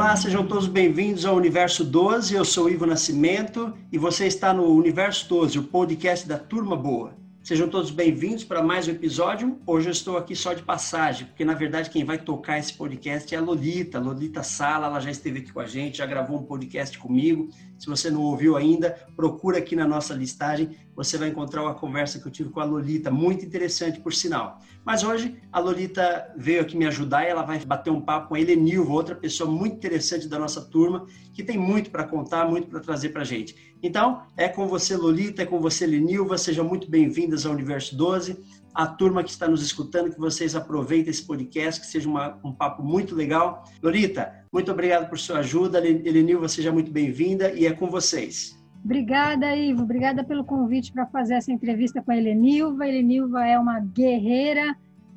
Olá, 0.00 0.16
sejam 0.16 0.46
todos 0.46 0.66
bem-vindos 0.66 1.26
ao 1.26 1.36
Universo 1.36 1.84
12. 1.84 2.34
Eu 2.34 2.42
sou 2.42 2.70
Ivo 2.70 2.86
Nascimento 2.86 3.74
e 3.92 3.98
você 3.98 4.26
está 4.26 4.50
no 4.50 4.64
Universo 4.64 5.28
12, 5.28 5.58
o 5.58 5.64
podcast 5.64 6.26
da 6.26 6.38
Turma 6.38 6.74
Boa. 6.74 7.14
Sejam 7.42 7.68
todos 7.68 7.90
bem-vindos 7.90 8.42
para 8.42 8.62
mais 8.62 8.88
um 8.88 8.92
episódio. 8.92 9.58
Hoje 9.66 9.88
eu 9.88 9.92
estou 9.92 10.16
aqui 10.16 10.34
só 10.34 10.54
de 10.54 10.62
passagem, 10.62 11.26
porque 11.26 11.44
na 11.44 11.52
verdade 11.52 11.90
quem 11.90 12.02
vai 12.02 12.16
tocar 12.16 12.58
esse 12.58 12.72
podcast 12.72 13.34
é 13.34 13.36
a 13.36 13.42
Lolita, 13.42 13.98
Lolita 13.98 14.42
Sala, 14.42 14.86
ela 14.86 15.00
já 15.00 15.10
esteve 15.10 15.40
aqui 15.40 15.52
com 15.52 15.60
a 15.60 15.66
gente, 15.66 15.98
já 15.98 16.06
gravou 16.06 16.38
um 16.38 16.44
podcast 16.44 16.98
comigo. 16.98 17.50
Se 17.80 17.86
você 17.86 18.10
não 18.10 18.20
ouviu 18.20 18.58
ainda, 18.58 18.94
procura 19.16 19.56
aqui 19.56 19.74
na 19.74 19.88
nossa 19.88 20.12
listagem, 20.12 20.76
você 20.94 21.16
vai 21.16 21.30
encontrar 21.30 21.62
uma 21.62 21.72
conversa 21.72 22.20
que 22.20 22.26
eu 22.26 22.30
tive 22.30 22.50
com 22.50 22.60
a 22.60 22.64
Lolita, 22.64 23.10
muito 23.10 23.42
interessante 23.42 23.98
por 23.98 24.12
sinal. 24.12 24.60
Mas 24.84 25.02
hoje 25.02 25.40
a 25.50 25.58
Lolita 25.58 26.30
veio 26.36 26.60
aqui 26.60 26.76
me 26.76 26.86
ajudar 26.86 27.24
e 27.24 27.28
ela 27.28 27.42
vai 27.42 27.58
bater 27.64 27.88
um 27.90 28.02
papo 28.02 28.28
com 28.28 28.34
a 28.34 28.40
Helenilva, 28.40 28.92
outra 28.92 29.14
pessoa 29.14 29.50
muito 29.50 29.76
interessante 29.76 30.28
da 30.28 30.38
nossa 30.38 30.60
turma, 30.60 31.06
que 31.32 31.42
tem 31.42 31.56
muito 31.56 31.90
para 31.90 32.04
contar, 32.04 32.46
muito 32.46 32.68
para 32.68 32.80
trazer 32.80 33.08
para 33.08 33.22
a 33.22 33.24
gente. 33.24 33.56
Então, 33.82 34.24
é 34.36 34.46
com 34.46 34.68
você, 34.68 34.94
Lolita, 34.94 35.40
é 35.42 35.46
com 35.46 35.58
você, 35.58 35.86
Lenilva, 35.86 36.36
sejam 36.36 36.66
muito 36.66 36.90
bem-vindas 36.90 37.46
ao 37.46 37.52
Universo 37.54 37.96
12. 37.96 38.59
A 38.74 38.86
turma 38.86 39.24
que 39.24 39.30
está 39.30 39.48
nos 39.48 39.62
escutando, 39.62 40.10
que 40.10 40.18
vocês 40.18 40.54
aproveitem 40.54 41.10
esse 41.10 41.26
podcast, 41.26 41.80
que 41.80 41.86
seja 41.86 42.08
uma, 42.08 42.38
um 42.44 42.52
papo 42.52 42.82
muito 42.82 43.14
legal. 43.14 43.64
Lolita, 43.82 44.32
muito 44.52 44.70
obrigado 44.70 45.08
por 45.08 45.18
sua 45.18 45.38
ajuda. 45.38 45.80
Lenilva, 45.80 46.48
seja 46.48 46.70
muito 46.70 46.90
bem-vinda 46.90 47.52
e 47.52 47.66
é 47.66 47.72
com 47.72 47.88
vocês. 47.88 48.60
Obrigada, 48.84 49.54
Ivo. 49.54 49.82
Obrigada 49.82 50.24
pelo 50.24 50.44
convite 50.44 50.92
para 50.92 51.06
fazer 51.06 51.34
essa 51.34 51.52
entrevista 51.52 52.00
com 52.00 52.12
a 52.12 52.16
Helenilva. 52.16 52.84
A 52.84 52.88
Helenilva 52.88 53.46
é 53.46 53.58
uma 53.58 53.80
guerreira, 53.80 54.76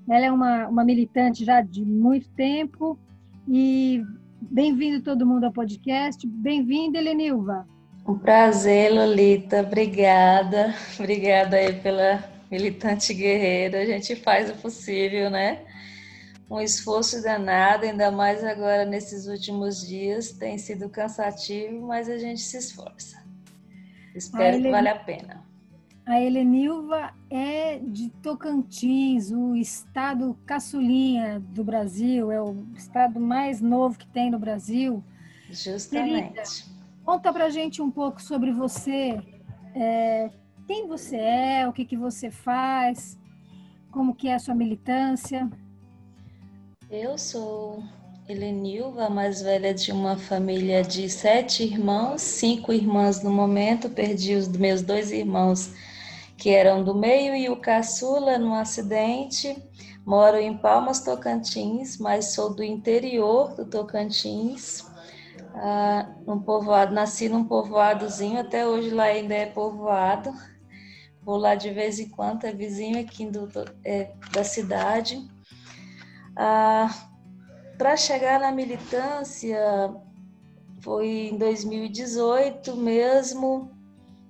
ela 0.10 0.26
é 0.26 0.32
uma, 0.32 0.68
uma 0.68 0.84
militante 0.84 1.46
já 1.46 1.62
de 1.62 1.86
muito 1.86 2.30
tempo. 2.32 2.98
E 3.48 4.04
bem-vindo 4.42 5.02
todo 5.02 5.26
mundo 5.26 5.46
ao 5.46 5.54
podcast. 5.54 6.28
Bem-vinda, 6.28 6.98
Helenilva. 6.98 7.66
Um 8.06 8.18
prazer, 8.18 8.92
Lolita. 8.94 9.62
Obrigada. 9.62 10.74
Obrigada 11.00 11.56
aí 11.56 11.74
pela 11.80 12.33
militante 12.54 13.14
guerreira. 13.14 13.82
A 13.82 13.86
gente 13.86 14.16
faz 14.16 14.50
o 14.50 14.56
possível, 14.56 15.30
né? 15.30 15.66
Um 16.50 16.62
esforço 16.62 17.22
danado, 17.24 17.86
ainda 17.86 18.12
mais 18.12 18.44
agora 18.44 18.86
nesses 18.86 19.26
últimos 19.26 19.86
dias. 19.88 20.34
Tem 20.34 20.58
sido 20.60 20.88
cansativo, 20.88 21.88
mas 21.88 22.08
a 22.08 22.18
gente 22.18 22.42
se 22.42 22.58
esforça. 22.58 23.24
Espero 24.16 24.58
Helen... 24.58 24.64
que 24.64 24.72
vale 24.72 24.90
a 24.90 25.00
pena. 25.00 25.44
A 26.06 26.22
Helenilva 26.22 27.14
é 27.30 27.80
de 27.80 28.10
Tocantins, 28.22 29.32
o 29.32 29.56
estado 29.56 30.38
caçulinha 30.46 31.40
do 31.40 31.64
Brasil, 31.64 32.30
é 32.30 32.42
o 32.42 32.66
estado 32.76 33.22
mais 33.22 33.62
novo 33.62 33.98
que 33.98 34.06
tem 34.08 34.30
no 34.30 34.38
Brasil. 34.38 35.02
Justamente. 35.50 36.34
Querida, 36.34 36.44
Conta 37.06 37.32
pra 37.34 37.50
gente 37.50 37.82
um 37.82 37.90
pouco 37.90 38.22
sobre 38.22 38.52
você, 38.52 39.18
é, 39.74 40.30
quem 40.66 40.88
você 40.88 41.18
é, 41.18 41.68
o 41.68 41.74
que, 41.74 41.86
que 41.86 41.98
você 41.98 42.32
faz, 42.32 43.18
como 43.92 44.16
que 44.16 44.28
é 44.28 44.36
a 44.36 44.40
sua 44.40 44.56
militância. 44.56 45.50
Eu 46.90 47.18
sou 47.18 47.84
Helenilva, 48.28 49.10
mais 49.10 49.42
velha 49.42 49.74
de 49.74 49.92
uma 49.92 50.18
família 50.18 50.84
de 50.84 51.10
sete 51.10 51.64
irmãos, 51.64 52.22
cinco 52.22 52.72
irmãs 52.72 53.24
no 53.24 53.32
momento, 53.32 53.90
perdi 53.90 54.36
os 54.36 54.48
meus 54.48 54.82
dois 54.82 55.12
irmãos 55.12 55.74
que 56.38 56.50
eram 56.50 56.84
do 56.84 56.96
meio 56.96 57.36
e 57.36 57.50
o 57.50 57.58
caçula 57.58 58.38
num 58.38 58.54
acidente. 58.54 59.56
Moro 60.06 60.38
em 60.38 60.58
Palmas, 60.58 61.02
Tocantins, 61.02 61.98
mas 61.98 62.34
sou 62.34 62.54
do 62.54 62.64
interior 62.64 63.54
do 63.56 63.66
Tocantins 63.66 64.86
ah, 65.56 66.08
povoado, 66.46 66.94
nasci 66.94 67.30
num 67.30 67.44
povoadozinho, 67.44 68.40
até 68.40 68.68
hoje 68.68 68.90
lá 68.90 69.06
ainda 69.06 69.34
é 69.34 69.46
povoado. 69.46 70.34
Vou 71.26 71.38
lá 71.38 71.56
de 71.56 71.72
vez 71.72 72.00
em 72.00 72.10
quando, 72.10 72.46
é 72.46 72.52
vizinho 72.52 73.00
aqui 73.00 73.26
do, 73.26 73.50
é, 73.84 74.12
da 74.32 74.44
cidade. 74.44 75.26
Ah, 76.36 76.90
Para 77.78 77.96
chegar 77.96 78.40
na 78.40 78.52
militância, 78.52 79.58
foi 80.82 81.30
em 81.32 81.38
2018 81.38 82.76
mesmo, 82.76 83.72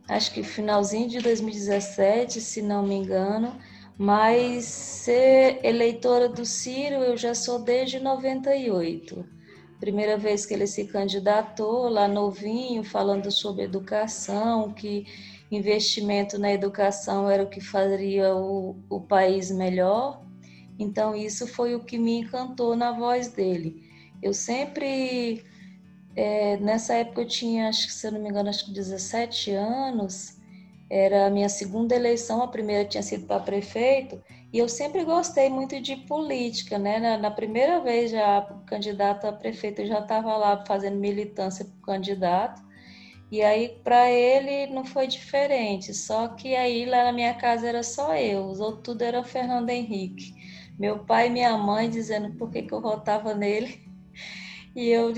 acho 0.07 0.31
que 0.33 0.43
finalzinho 0.43 1.09
de 1.09 1.19
2017, 1.19 2.39
se 2.41 2.61
não 2.61 2.83
me 2.83 2.95
engano, 2.95 3.55
mas 3.97 4.65
ser 4.65 5.59
eleitora 5.63 6.29
do 6.29 6.45
Ciro 6.45 6.95
eu 6.95 7.17
já 7.17 7.33
sou 7.33 7.59
desde 7.59 7.99
98 7.99 9.33
primeira 9.83 10.17
vez 10.17 10.45
que 10.45 10.53
ele 10.53 10.65
se 10.65 10.85
candidatou, 10.87 11.89
lá 11.89 12.07
novinho, 12.07 12.85
falando 12.85 13.29
sobre 13.29 13.65
educação, 13.65 14.71
que 14.71 15.05
investimento 15.55 16.37
na 16.37 16.51
educação 16.51 17.29
era 17.29 17.43
o 17.43 17.49
que 17.49 17.61
faria 17.61 18.35
o, 18.35 18.75
o 18.89 19.01
país 19.01 19.51
melhor. 19.51 20.23
Então, 20.79 21.15
isso 21.15 21.47
foi 21.47 21.75
o 21.75 21.83
que 21.83 21.97
me 21.97 22.19
encantou 22.19 22.75
na 22.75 22.91
voz 22.91 23.29
dele. 23.29 23.83
Eu 24.21 24.33
sempre, 24.33 25.43
é, 26.15 26.57
nessa 26.57 26.95
época 26.95 27.21
eu 27.21 27.27
tinha, 27.27 27.69
acho 27.69 27.87
que 27.87 27.93
se 27.93 28.07
eu 28.07 28.11
não 28.11 28.21
me 28.21 28.29
engano, 28.29 28.49
acho 28.49 28.65
que 28.65 28.73
17 28.73 29.51
anos, 29.51 30.37
era 30.89 31.25
a 31.25 31.29
minha 31.29 31.49
segunda 31.49 31.95
eleição, 31.95 32.43
a 32.43 32.47
primeira 32.47 32.85
tinha 32.85 33.01
sido 33.01 33.25
para 33.25 33.39
prefeito, 33.39 34.21
e 34.53 34.59
eu 34.59 34.69
sempre 34.69 35.03
gostei 35.03 35.49
muito 35.49 35.81
de 35.81 35.95
política, 35.95 36.77
né? 36.77 36.99
Na, 36.99 37.17
na 37.17 37.31
primeira 37.31 37.79
vez 37.79 38.11
já 38.11 38.41
candidato 38.67 39.25
a 39.25 39.33
prefeito, 39.33 39.81
eu 39.81 39.87
já 39.87 39.99
estava 39.99 40.37
lá 40.37 40.63
fazendo 40.67 40.97
militância 40.97 41.65
para 41.65 41.95
candidato. 41.95 42.61
E 43.33 43.41
aí 43.41 43.79
para 43.83 44.11
ele 44.11 44.71
não 44.71 44.85
foi 44.85 45.07
diferente, 45.07 45.91
só 45.91 46.27
que 46.27 46.55
aí 46.55 46.85
lá 46.85 47.05
na 47.05 47.11
minha 47.11 47.33
casa 47.33 47.67
era 47.67 47.81
só 47.81 48.15
eu, 48.15 48.45
os 48.45 48.59
outros 48.59 48.83
tudo 48.83 49.01
era 49.01 49.23
Fernando 49.23 49.71
Henrique. 49.71 50.35
Meu 50.77 50.99
pai 50.99 51.25
e 51.25 51.29
minha 51.31 51.57
mãe 51.57 51.89
dizendo 51.89 52.37
por 52.37 52.51
que, 52.51 52.61
que 52.61 52.71
eu 52.71 52.79
votava 52.79 53.33
nele. 53.33 53.81
E 54.75 54.89
eu 54.89 55.13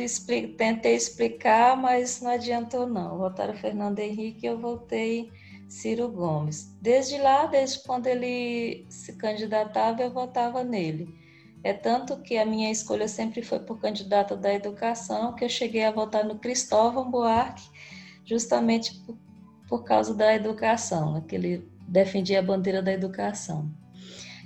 tentei 0.58 0.96
explicar, 0.96 1.78
mas 1.78 2.22
não 2.22 2.32
adiantou 2.32 2.86
não. 2.86 3.18
Votaram 3.18 3.54
Fernando 3.54 4.00
Henrique 4.00 4.46
e 4.46 4.50
eu 4.50 4.60
voltei 4.60 5.32
Ciro 5.70 6.10
Gomes. 6.10 6.76
Desde 6.82 7.18
lá, 7.18 7.46
desde 7.46 7.82
quando 7.84 8.08
ele 8.08 8.86
se 8.90 9.14
candidatava, 9.14 10.02
eu 10.04 10.12
votava 10.12 10.62
nele. 10.62 11.08
É 11.64 11.74
tanto 11.74 12.22
que 12.22 12.38
a 12.38 12.46
minha 12.46 12.70
escolha 12.70 13.08
sempre 13.08 13.42
foi 13.42 13.60
por 13.60 13.80
candidato 13.80 14.36
da 14.36 14.54
educação, 14.54 15.34
que 15.34 15.46
eu 15.46 15.50
cheguei 15.50 15.86
a 15.86 15.92
votar 15.92 16.26
no 16.26 16.38
Cristóvão 16.38 17.10
Buarque, 17.10 17.64
justamente 18.26 18.96
por, 19.06 19.18
por 19.68 19.84
causa 19.84 20.14
da 20.14 20.34
educação, 20.34 21.14
né, 21.14 21.24
que 21.28 21.36
ele 21.36 21.68
defendia 21.88 22.40
a 22.40 22.44
bandeira 22.44 22.82
da 22.82 22.92
educação. 22.92 23.72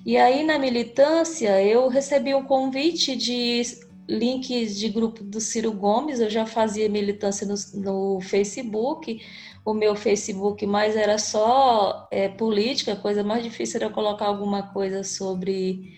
E 0.06 0.18
aí, 0.18 0.44
na 0.44 0.58
militância, 0.58 1.62
eu 1.62 1.88
recebi 1.88 2.34
um 2.34 2.44
convite 2.44 3.16
de 3.16 3.64
links 4.08 4.78
de 4.78 4.90
grupo 4.90 5.24
do 5.24 5.40
Ciro 5.40 5.72
Gomes, 5.72 6.20
eu 6.20 6.30
já 6.30 6.46
fazia 6.46 6.90
militância 6.90 7.46
no, 7.46 7.56
no 7.82 8.22
Facebook, 8.22 9.22
o 9.64 9.74
meu 9.74 9.96
Facebook, 9.96 10.66
mas 10.66 10.96
era 10.96 11.18
só 11.20 12.08
é, 12.10 12.28
política, 12.28 12.94
a 12.94 12.96
coisa 12.96 13.24
mais 13.24 13.44
difícil 13.44 13.80
era 13.82 13.94
colocar 13.94 14.26
alguma 14.26 14.64
coisa 14.64 15.04
sobre 15.04 15.94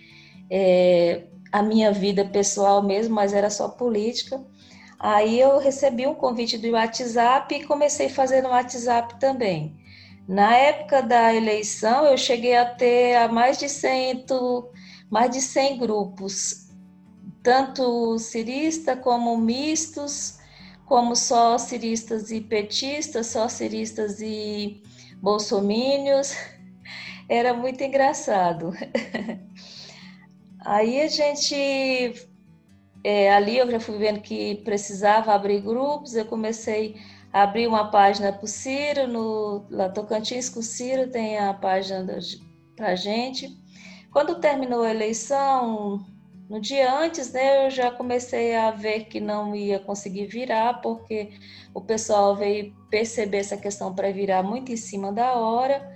é, 0.49 1.27
a 1.51 1.63
minha 1.63 1.91
vida 1.91 2.25
pessoal 2.25 2.83
mesmo, 2.83 3.15
mas 3.15 3.33
era 3.33 3.49
só 3.49 3.69
política. 3.69 4.43
Aí 5.03 5.39
eu 5.39 5.57
recebi 5.57 6.05
um 6.05 6.13
convite 6.13 6.59
do 6.59 6.69
WhatsApp 6.73 7.55
e 7.55 7.63
comecei 7.65 8.05
a 8.05 8.09
fazer 8.11 8.43
no 8.43 8.49
WhatsApp 8.49 9.19
também. 9.19 9.75
Na 10.27 10.55
época 10.55 11.01
da 11.01 11.33
eleição, 11.33 12.05
eu 12.05 12.15
cheguei 12.15 12.55
a 12.55 12.65
ter 12.65 13.27
mais 13.29 13.57
de 13.57 13.67
100, 13.67 14.25
mais 15.09 15.31
de 15.31 15.41
100 15.41 15.79
grupos, 15.79 16.69
tanto 17.41 18.19
cirista 18.19 18.95
como 18.95 19.35
mistos, 19.37 20.37
como 20.85 21.15
só 21.15 21.57
ciristas 21.57 22.29
e 22.29 22.39
petistas, 22.39 23.25
só 23.25 23.49
ciristas 23.49 24.21
e 24.21 24.83
bolsomínios. 25.19 26.35
Era 27.27 27.55
muito 27.55 27.83
engraçado. 27.83 28.71
Aí 30.63 31.01
a 31.01 31.07
gente, 31.07 32.13
é, 33.03 33.33
ali 33.33 33.57
eu 33.57 33.69
já 33.69 33.79
fui 33.79 33.97
vendo 33.97 34.21
que 34.21 34.55
precisava 34.63 35.33
abrir 35.33 35.61
grupos, 35.61 36.15
eu 36.15 36.25
comecei 36.25 36.95
a 37.33 37.43
abrir 37.43 37.67
uma 37.67 37.89
página 37.89 38.31
para 38.31 38.45
o 38.45 38.47
Ciro, 38.47 39.07
no 39.07 39.65
lá 39.69 39.89
Tocantins 39.89 40.49
com 40.49 40.59
o 40.59 40.63
Ciro 40.63 41.09
tem 41.09 41.37
a 41.39 41.53
página 41.53 42.05
para 42.75 42.95
gente. 42.95 43.57
Quando 44.11 44.39
terminou 44.39 44.83
a 44.83 44.91
eleição, 44.91 46.05
no 46.49 46.59
dia 46.59 46.93
antes, 46.93 47.31
né, 47.31 47.65
eu 47.65 47.69
já 47.69 47.89
comecei 47.89 48.53
a 48.53 48.71
ver 48.71 49.05
que 49.05 49.21
não 49.21 49.55
ia 49.55 49.79
conseguir 49.79 50.25
virar, 50.27 50.81
porque 50.81 51.29
o 51.73 51.79
pessoal 51.79 52.35
veio 52.35 52.75
perceber 52.89 53.37
essa 53.37 53.55
questão 53.55 53.95
para 53.95 54.11
virar 54.11 54.43
muito 54.43 54.69
em 54.69 54.75
cima 54.75 55.13
da 55.13 55.35
hora. 55.35 55.89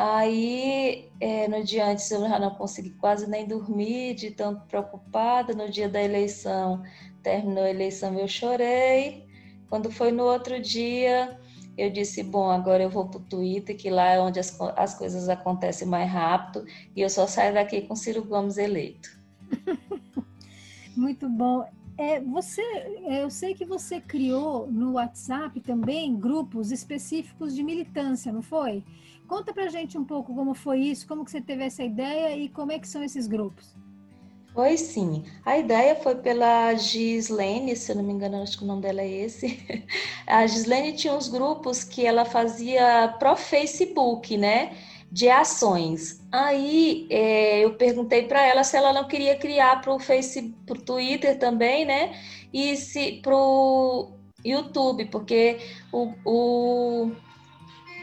Aí, 0.00 1.10
é, 1.20 1.48
no 1.48 1.64
dia 1.64 1.84
antes, 1.84 2.08
eu 2.12 2.20
já 2.20 2.38
não 2.38 2.54
consegui 2.54 2.90
quase 2.90 3.28
nem 3.28 3.44
dormir, 3.44 4.14
de 4.14 4.30
tanto 4.30 4.64
preocupada. 4.68 5.52
No 5.52 5.68
dia 5.68 5.88
da 5.88 6.00
eleição, 6.00 6.84
terminou 7.20 7.64
a 7.64 7.70
eleição, 7.70 8.16
eu 8.16 8.28
chorei. 8.28 9.26
Quando 9.68 9.90
foi 9.90 10.12
no 10.12 10.22
outro 10.22 10.62
dia, 10.62 11.36
eu 11.76 11.90
disse: 11.90 12.22
Bom, 12.22 12.48
agora 12.48 12.84
eu 12.84 12.88
vou 12.88 13.08
para 13.08 13.18
o 13.18 13.24
Twitter, 13.24 13.76
que 13.76 13.90
lá 13.90 14.10
é 14.10 14.20
onde 14.20 14.38
as, 14.38 14.56
as 14.76 14.94
coisas 14.94 15.28
acontecem 15.28 15.88
mais 15.88 16.08
rápido, 16.08 16.64
e 16.94 17.00
eu 17.00 17.10
só 17.10 17.26
saio 17.26 17.54
daqui 17.54 17.80
com 17.80 17.96
Ciro 17.96 18.24
Gomes 18.24 18.56
eleito. 18.56 19.10
Muito 20.96 21.28
bom. 21.28 21.68
É, 21.98 22.20
você, 22.20 22.62
é, 22.62 23.24
eu 23.24 23.28
sei 23.28 23.54
que 23.54 23.64
você 23.64 24.00
criou 24.00 24.70
no 24.70 24.92
WhatsApp 24.92 25.60
também 25.60 26.16
grupos 26.16 26.70
específicos 26.70 27.52
de 27.52 27.64
militância, 27.64 28.32
não 28.32 28.40
foi? 28.40 28.84
Conta 29.26 29.52
pra 29.52 29.68
gente 29.68 29.98
um 29.98 30.04
pouco 30.04 30.32
como 30.32 30.54
foi 30.54 30.78
isso, 30.78 31.08
como 31.08 31.24
que 31.24 31.30
você 31.32 31.40
teve 31.40 31.64
essa 31.64 31.82
ideia 31.82 32.36
e 32.36 32.48
como 32.48 32.70
é 32.70 32.78
que 32.78 32.86
são 32.86 33.02
esses 33.02 33.26
grupos. 33.26 33.74
Foi 34.54 34.76
sim. 34.76 35.24
A 35.44 35.58
ideia 35.58 35.96
foi 35.96 36.14
pela 36.14 36.72
Gislene, 36.74 37.74
se 37.74 37.90
eu 37.90 37.96
não 37.96 38.04
me 38.04 38.12
engano, 38.12 38.42
acho 38.42 38.58
que 38.58 38.64
o 38.64 38.66
nome 38.66 38.82
dela 38.82 39.02
é 39.02 39.08
esse. 39.08 39.58
A 40.26 40.46
Gislene 40.46 40.94
tinha 40.94 41.14
uns 41.14 41.28
grupos 41.28 41.82
que 41.82 42.06
ela 42.06 42.24
fazia 42.24 43.14
pro 43.18 43.36
Facebook, 43.36 44.36
né? 44.36 44.76
De 45.10 45.28
ações. 45.28 46.20
Aí 46.30 47.06
é, 47.10 47.64
eu 47.64 47.74
perguntei 47.74 48.24
para 48.24 48.42
ela 48.46 48.62
se 48.62 48.76
ela 48.76 48.92
não 48.92 49.08
queria 49.08 49.36
criar 49.36 49.80
para 49.80 49.94
o 49.94 49.98
Facebook, 49.98 50.54
para 50.66 50.78
o 50.78 50.82
Twitter 50.82 51.38
também, 51.38 51.84
né? 51.84 52.14
E 52.52 52.76
se 52.76 53.20
para 53.22 53.34
o 53.34 54.12
YouTube, 54.44 55.06
porque 55.06 55.58
o, 55.92 56.12
o 56.24 57.12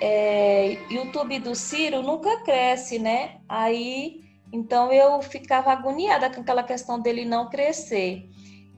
é, 0.02 0.78
YouTube 0.90 1.40
do 1.40 1.56
Ciro 1.56 2.02
nunca 2.02 2.42
cresce, 2.42 3.00
né? 3.00 3.38
Aí, 3.48 4.24
então 4.52 4.92
eu 4.92 5.22
ficava 5.22 5.72
agoniada 5.72 6.30
com 6.30 6.42
aquela 6.42 6.64
questão 6.64 7.00
dele 7.00 7.26
não 7.26 7.50
crescer. 7.50 8.30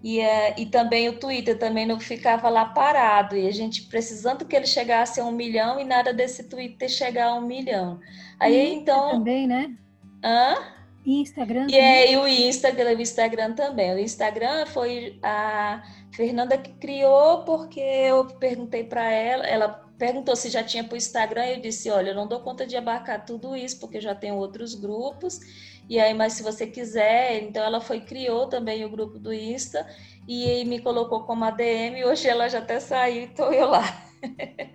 E, 0.07 0.21
é, 0.21 0.55
e 0.57 0.65
também 0.65 1.09
o 1.09 1.19
Twitter 1.19 1.59
também 1.59 1.85
não 1.85 1.99
ficava 1.99 2.47
lá 2.47 2.63
parado, 2.63 3.35
e 3.35 3.45
a 3.45 3.51
gente 3.51 3.81
precisando 3.87 4.45
que 4.45 4.55
ele 4.55 4.65
chegasse 4.65 5.19
a 5.19 5.25
um 5.25 5.33
milhão 5.33 5.81
e 5.81 5.83
nada 5.83 6.13
desse 6.13 6.45
Twitter 6.45 6.87
chegar 6.87 7.25
a 7.25 7.33
um 7.35 7.41
milhão. 7.41 7.99
Aí 8.39 8.55
e 8.55 8.73
então. 8.73 9.09
Também, 9.09 9.45
né? 9.45 9.75
Hã? 10.23 10.55
Instagram. 11.05 11.67
E, 11.69 11.75
é, 11.75 12.13
e 12.13 12.15
o 12.15 12.25
Instagram, 12.25 12.95
o 12.95 13.01
Instagram 13.01 13.53
também. 13.53 13.95
O 13.95 13.99
Instagram 13.99 14.65
foi 14.67 15.19
a 15.21 15.83
Fernanda 16.13 16.57
que 16.57 16.71
criou 16.75 17.43
porque 17.43 17.81
eu 17.81 18.27
perguntei 18.27 18.85
para 18.85 19.11
ela, 19.11 19.45
ela 19.45 19.67
perguntou 19.97 20.37
se 20.37 20.49
já 20.49 20.63
tinha 20.63 20.85
para 20.85 20.93
o 20.93 20.97
Instagram, 20.97 21.47
e 21.47 21.53
eu 21.55 21.61
disse, 21.61 21.89
olha, 21.89 22.11
eu 22.11 22.15
não 22.15 22.27
dou 22.27 22.39
conta 22.39 22.65
de 22.65 22.77
abarcar 22.77 23.25
tudo 23.25 23.57
isso, 23.57 23.77
porque 23.77 23.99
já 23.99 24.15
tenho 24.15 24.35
outros 24.35 24.73
grupos, 24.73 25.39
e 25.89 25.99
aí, 25.99 26.13
mas 26.13 26.33
se 26.33 26.43
você 26.43 26.67
quiser, 26.67 27.43
então 27.43 27.63
ela 27.63 27.79
foi, 27.79 28.01
criou 28.01 28.47
também 28.47 28.83
o 28.85 28.89
grupo 28.89 29.17
do 29.19 29.33
Insta, 29.33 29.87
e 30.27 30.65
me 30.65 30.79
colocou 30.79 31.23
como 31.23 31.45
ADM, 31.45 32.03
hoje 32.05 32.27
ela 32.27 32.49
já 32.49 32.59
até 32.59 32.79
saiu, 32.79 33.25
estou 33.25 33.53
eu 33.53 33.69
lá. 33.69 34.03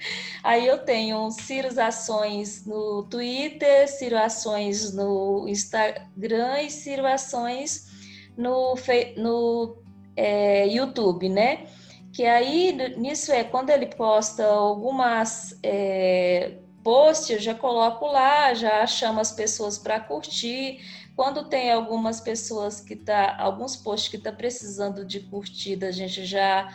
aí 0.43 0.67
eu 0.67 0.79
tenho 0.79 1.31
Ciro 1.31 1.69
Ações 1.81 2.65
no 2.65 3.03
Twitter, 3.11 3.89
Ciro 3.89 4.17
Ações 4.17 4.95
no 4.95 5.47
Instagram 5.49 6.63
e 6.63 6.71
Ciro 6.71 7.07
Ações 7.07 7.89
no, 8.37 8.75
no 9.17 9.83
é, 10.17 10.67
YouTube, 10.69 11.29
né? 11.29 11.67
que 12.13 12.27
aí 12.27 12.73
nisso 12.99 13.33
é 13.33 13.43
quando 13.43 13.71
ele 13.71 13.87
posta 13.87 14.45
algumas 14.45 15.59
é, 15.63 16.59
posts, 16.85 17.31
eu 17.31 17.41
já 17.41 17.55
coloco 17.55 18.07
lá, 18.07 18.53
já 18.53 18.87
chamo 18.87 19.19
as 19.19 19.33
pessoas 19.33 19.79
para 19.79 19.99
curtir. 19.99 20.81
Quando 21.15 21.45
tem 21.49 21.71
algumas 21.71 22.21
pessoas 22.21 22.81
que 22.81 22.97
tá, 22.97 23.37
alguns 23.39 23.77
posts 23.77 24.09
que 24.11 24.19
tá 24.19 24.33
precisando 24.33 25.05
de 25.05 25.21
curtida, 25.21 25.89
a 25.89 25.93
gente 25.93 26.25
já 26.25 26.69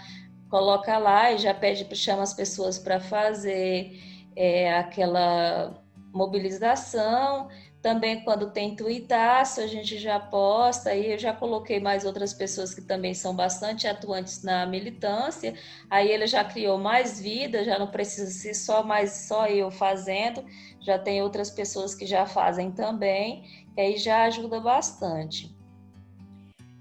coloca 0.50 0.98
lá 0.98 1.32
e 1.32 1.38
já 1.38 1.54
pede 1.54 1.88
chama 1.96 2.24
as 2.24 2.34
pessoas 2.34 2.78
para 2.78 3.00
fazer 3.00 4.00
é, 4.36 4.78
aquela 4.78 5.84
mobilização. 6.14 7.50
Também 7.88 8.20
quando 8.20 8.52
tem 8.52 8.76
tuitaço, 8.76 9.62
a 9.62 9.66
gente 9.66 9.98
já 9.98 10.20
posta, 10.20 10.90
aí 10.90 11.14
eu 11.14 11.18
já 11.18 11.32
coloquei 11.32 11.80
mais 11.80 12.04
outras 12.04 12.34
pessoas 12.34 12.76
que 12.76 12.82
também 12.82 13.14
são 13.14 13.34
bastante 13.34 13.88
atuantes 13.88 14.44
na 14.44 14.66
militância, 14.66 15.54
aí 15.90 16.12
ele 16.12 16.28
já 16.28 16.44
criou 16.44 16.78
mais 16.78 17.18
vida, 17.18 17.64
já 17.64 17.80
não 17.80 17.88
precisa 17.88 18.30
ser 18.30 18.54
só 18.54 18.84
mais 18.84 19.26
só 19.30 19.48
eu 19.48 19.72
fazendo, 19.72 20.44
já 20.82 21.00
tem 21.00 21.22
outras 21.22 21.50
pessoas 21.50 21.96
que 21.96 22.06
já 22.06 22.26
fazem 22.26 22.74
também, 22.74 23.46
e 23.78 23.80
aí 23.80 23.96
já 23.96 24.24
ajuda 24.24 24.60
bastante. 24.60 25.56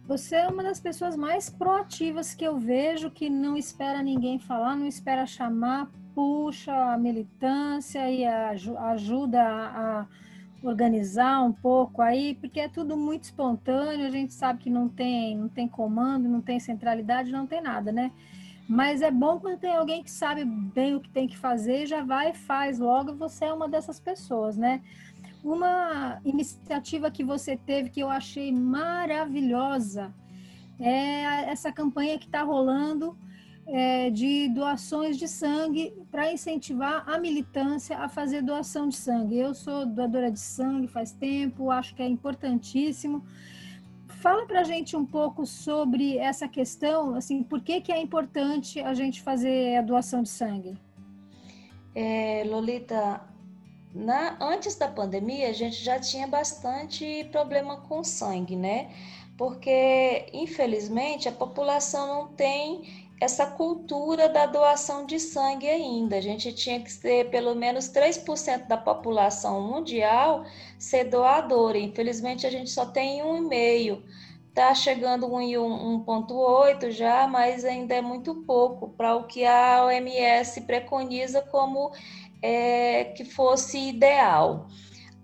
Você 0.08 0.34
é 0.34 0.48
uma 0.48 0.64
das 0.64 0.80
pessoas 0.80 1.14
mais 1.14 1.48
proativas 1.48 2.34
que 2.34 2.44
eu 2.44 2.58
vejo, 2.58 3.12
que 3.12 3.30
não 3.30 3.56
espera 3.56 4.02
ninguém 4.02 4.40
falar, 4.40 4.74
não 4.74 4.88
espera 4.88 5.24
chamar, 5.24 5.88
puxa 6.16 6.74
a 6.74 6.98
militância 6.98 8.10
e 8.10 8.24
ajuda 8.26 9.40
a 9.40 10.06
organizar 10.68 11.42
um 11.42 11.52
pouco 11.52 12.02
aí, 12.02 12.34
porque 12.34 12.60
é 12.60 12.68
tudo 12.68 12.96
muito 12.96 13.24
espontâneo, 13.24 14.06
a 14.06 14.10
gente 14.10 14.34
sabe 14.34 14.62
que 14.62 14.70
não 14.70 14.88
tem, 14.88 15.36
não 15.36 15.48
tem 15.48 15.68
comando, 15.68 16.28
não 16.28 16.40
tem 16.40 16.58
centralidade, 16.58 17.32
não 17.32 17.46
tem 17.46 17.60
nada, 17.60 17.92
né? 17.92 18.10
Mas 18.68 19.00
é 19.00 19.10
bom 19.10 19.38
quando 19.38 19.60
tem 19.60 19.76
alguém 19.76 20.02
que 20.02 20.10
sabe 20.10 20.44
bem 20.44 20.96
o 20.96 21.00
que 21.00 21.08
tem 21.08 21.28
que 21.28 21.36
fazer, 21.36 21.86
já 21.86 22.02
vai 22.02 22.30
e 22.30 22.34
faz 22.34 22.78
logo, 22.80 23.14
você 23.14 23.44
é 23.44 23.52
uma 23.52 23.68
dessas 23.68 24.00
pessoas, 24.00 24.56
né? 24.56 24.82
Uma 25.42 26.20
iniciativa 26.24 27.10
que 27.10 27.22
você 27.22 27.56
teve 27.56 27.90
que 27.90 28.00
eu 28.00 28.10
achei 28.10 28.52
maravilhosa 28.52 30.12
é 30.80 31.48
essa 31.48 31.70
campanha 31.70 32.18
que 32.18 32.26
está 32.26 32.42
rolando 32.42 33.16
é, 33.66 34.10
de 34.10 34.48
doações 34.48 35.18
de 35.18 35.26
sangue 35.26 35.92
para 36.10 36.32
incentivar 36.32 37.04
a 37.08 37.18
militância 37.18 37.98
a 37.98 38.08
fazer 38.08 38.42
doação 38.42 38.88
de 38.88 38.96
sangue. 38.96 39.38
Eu 39.38 39.54
sou 39.54 39.84
doadora 39.84 40.30
de 40.30 40.38
sangue 40.38 40.86
faz 40.86 41.12
tempo, 41.12 41.70
acho 41.70 41.94
que 41.94 42.02
é 42.02 42.06
importantíssimo. 42.06 43.24
Fala 44.06 44.46
para 44.46 44.60
a 44.60 44.64
gente 44.64 44.96
um 44.96 45.04
pouco 45.04 45.44
sobre 45.44 46.16
essa 46.16 46.48
questão, 46.48 47.14
assim, 47.14 47.42
por 47.42 47.60
que, 47.60 47.80
que 47.80 47.92
é 47.92 48.00
importante 48.00 48.80
a 48.80 48.94
gente 48.94 49.20
fazer 49.20 49.76
a 49.76 49.82
doação 49.82 50.22
de 50.22 50.28
sangue? 50.28 50.78
É, 51.94 52.44
Lolita, 52.46 53.20
na, 53.94 54.36
antes 54.40 54.76
da 54.76 54.88
pandemia 54.88 55.48
a 55.48 55.52
gente 55.52 55.82
já 55.82 55.98
tinha 55.98 56.26
bastante 56.26 57.24
problema 57.32 57.78
com 57.78 58.04
sangue, 58.04 58.54
né? 58.54 58.90
Porque, 59.36 60.26
infelizmente, 60.32 61.28
a 61.28 61.32
população 61.32 62.06
não 62.06 62.28
tem 62.28 63.05
essa 63.20 63.46
cultura 63.46 64.28
da 64.28 64.46
doação 64.46 65.06
de 65.06 65.18
sangue 65.18 65.68
ainda. 65.68 66.16
A 66.16 66.20
gente 66.20 66.52
tinha 66.52 66.80
que 66.80 66.92
ser 66.92 67.30
pelo 67.30 67.54
menos 67.54 67.88
3% 67.88 68.66
da 68.66 68.76
população 68.76 69.60
mundial 69.60 70.44
ser 70.78 71.04
doadora. 71.04 71.78
Infelizmente, 71.78 72.46
a 72.46 72.50
gente 72.50 72.70
só 72.70 72.84
tem 72.86 73.22
um 73.22 73.38
e 73.38 73.40
meio. 73.40 74.04
Está 74.48 74.74
chegando 74.74 75.26
um 75.26 75.40
em 75.40 75.52
1,8 75.52 76.90
já, 76.90 77.26
mas 77.26 77.64
ainda 77.64 77.94
é 77.94 78.00
muito 78.00 78.34
pouco 78.46 78.88
para 78.88 79.14
o 79.14 79.24
que 79.24 79.44
a 79.44 79.84
OMS 79.84 80.62
preconiza 80.62 81.42
como 81.42 81.92
é, 82.42 83.04
que 83.16 83.24
fosse 83.24 83.78
ideal. 83.78 84.66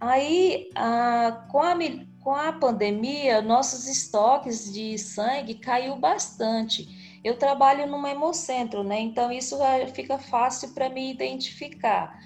Aí, 0.01 0.69
a, 0.75 1.47
com, 1.51 1.63
a, 1.63 1.75
com 2.21 2.35
a 2.35 2.53
pandemia, 2.53 3.41
nossos 3.41 3.87
estoques 3.87 4.73
de 4.73 4.99
sangue 4.99 5.55
caiu 5.55 5.97
bastante. 5.97 7.02
Eu 7.25 7.37
trabalho 7.37 7.87
numa 7.87 8.11
hemocentro, 8.11 8.83
né? 8.83 9.00
Então 9.00 9.31
isso 9.31 9.57
fica 9.95 10.19
fácil 10.19 10.75
para 10.75 10.88
me 10.88 11.11
identificar. 11.11 12.19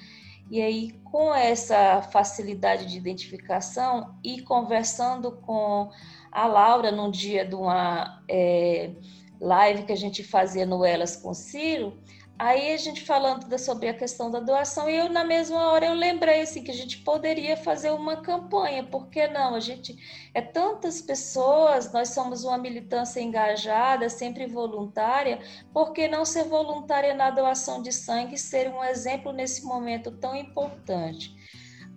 E 0.50 0.62
aí, 0.62 0.92
com 1.04 1.34
essa 1.34 2.02
facilidade 2.02 2.86
de 2.86 2.96
identificação 2.96 4.14
e 4.22 4.40
conversando 4.42 5.32
com 5.32 5.90
a 6.30 6.46
Laura 6.46 6.92
num 6.92 7.10
dia 7.10 7.44
de 7.44 7.54
uma 7.54 8.22
é, 8.28 8.92
live 9.40 9.82
que 9.82 9.92
a 9.92 9.96
gente 9.96 10.22
fazia 10.22 10.64
no 10.64 10.84
Elas 10.84 11.16
com 11.16 11.34
Ciro, 11.34 11.98
Aí 12.38 12.74
a 12.74 12.76
gente 12.76 13.02
falando 13.02 13.48
da, 13.48 13.56
sobre 13.56 13.88
a 13.88 13.94
questão 13.94 14.30
da 14.30 14.40
doação, 14.40 14.90
e 14.90 14.96
eu 14.96 15.08
na 15.08 15.24
mesma 15.24 15.70
hora 15.70 15.86
eu 15.86 15.94
lembrei 15.94 16.42
assim 16.42 16.62
que 16.62 16.70
a 16.70 16.74
gente 16.74 16.98
poderia 16.98 17.56
fazer 17.56 17.90
uma 17.92 18.18
campanha, 18.18 18.84
por 18.84 19.08
que 19.08 19.26
não? 19.26 19.54
A 19.54 19.60
gente 19.60 19.96
é 20.34 20.42
tantas 20.42 21.00
pessoas, 21.00 21.90
nós 21.94 22.10
somos 22.10 22.44
uma 22.44 22.58
militância 22.58 23.20
engajada, 23.20 24.10
sempre 24.10 24.46
voluntária, 24.46 25.38
por 25.72 25.94
que 25.94 26.08
não 26.08 26.26
ser 26.26 26.44
voluntária 26.44 27.14
na 27.14 27.30
doação 27.30 27.80
de 27.80 27.90
sangue 27.90 28.34
e 28.34 28.38
ser 28.38 28.68
um 28.68 28.84
exemplo 28.84 29.32
nesse 29.32 29.64
momento 29.64 30.10
tão 30.10 30.36
importante? 30.36 31.34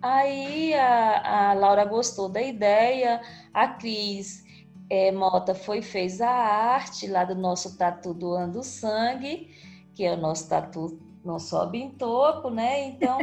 Aí 0.00 0.72
a, 0.72 1.50
a 1.50 1.52
Laura 1.52 1.84
gostou 1.84 2.30
da 2.30 2.40
ideia, 2.40 3.20
a 3.52 3.68
Cris 3.68 4.42
é, 4.88 5.12
Mota 5.12 5.54
foi 5.54 5.82
fez 5.82 6.22
a 6.22 6.30
arte 6.30 7.06
lá 7.06 7.24
do 7.26 7.34
nosso 7.34 7.76
Tatu 7.76 8.14
Doando 8.14 8.62
Sangue 8.62 9.69
que 10.00 10.06
é 10.06 10.14
o 10.14 10.16
nosso 10.16 10.48
tatu 10.48 10.98
não 11.22 11.38
sobe 11.38 11.76
em 11.76 11.90
topo, 11.90 12.48
né? 12.48 12.84
Então, 12.84 13.18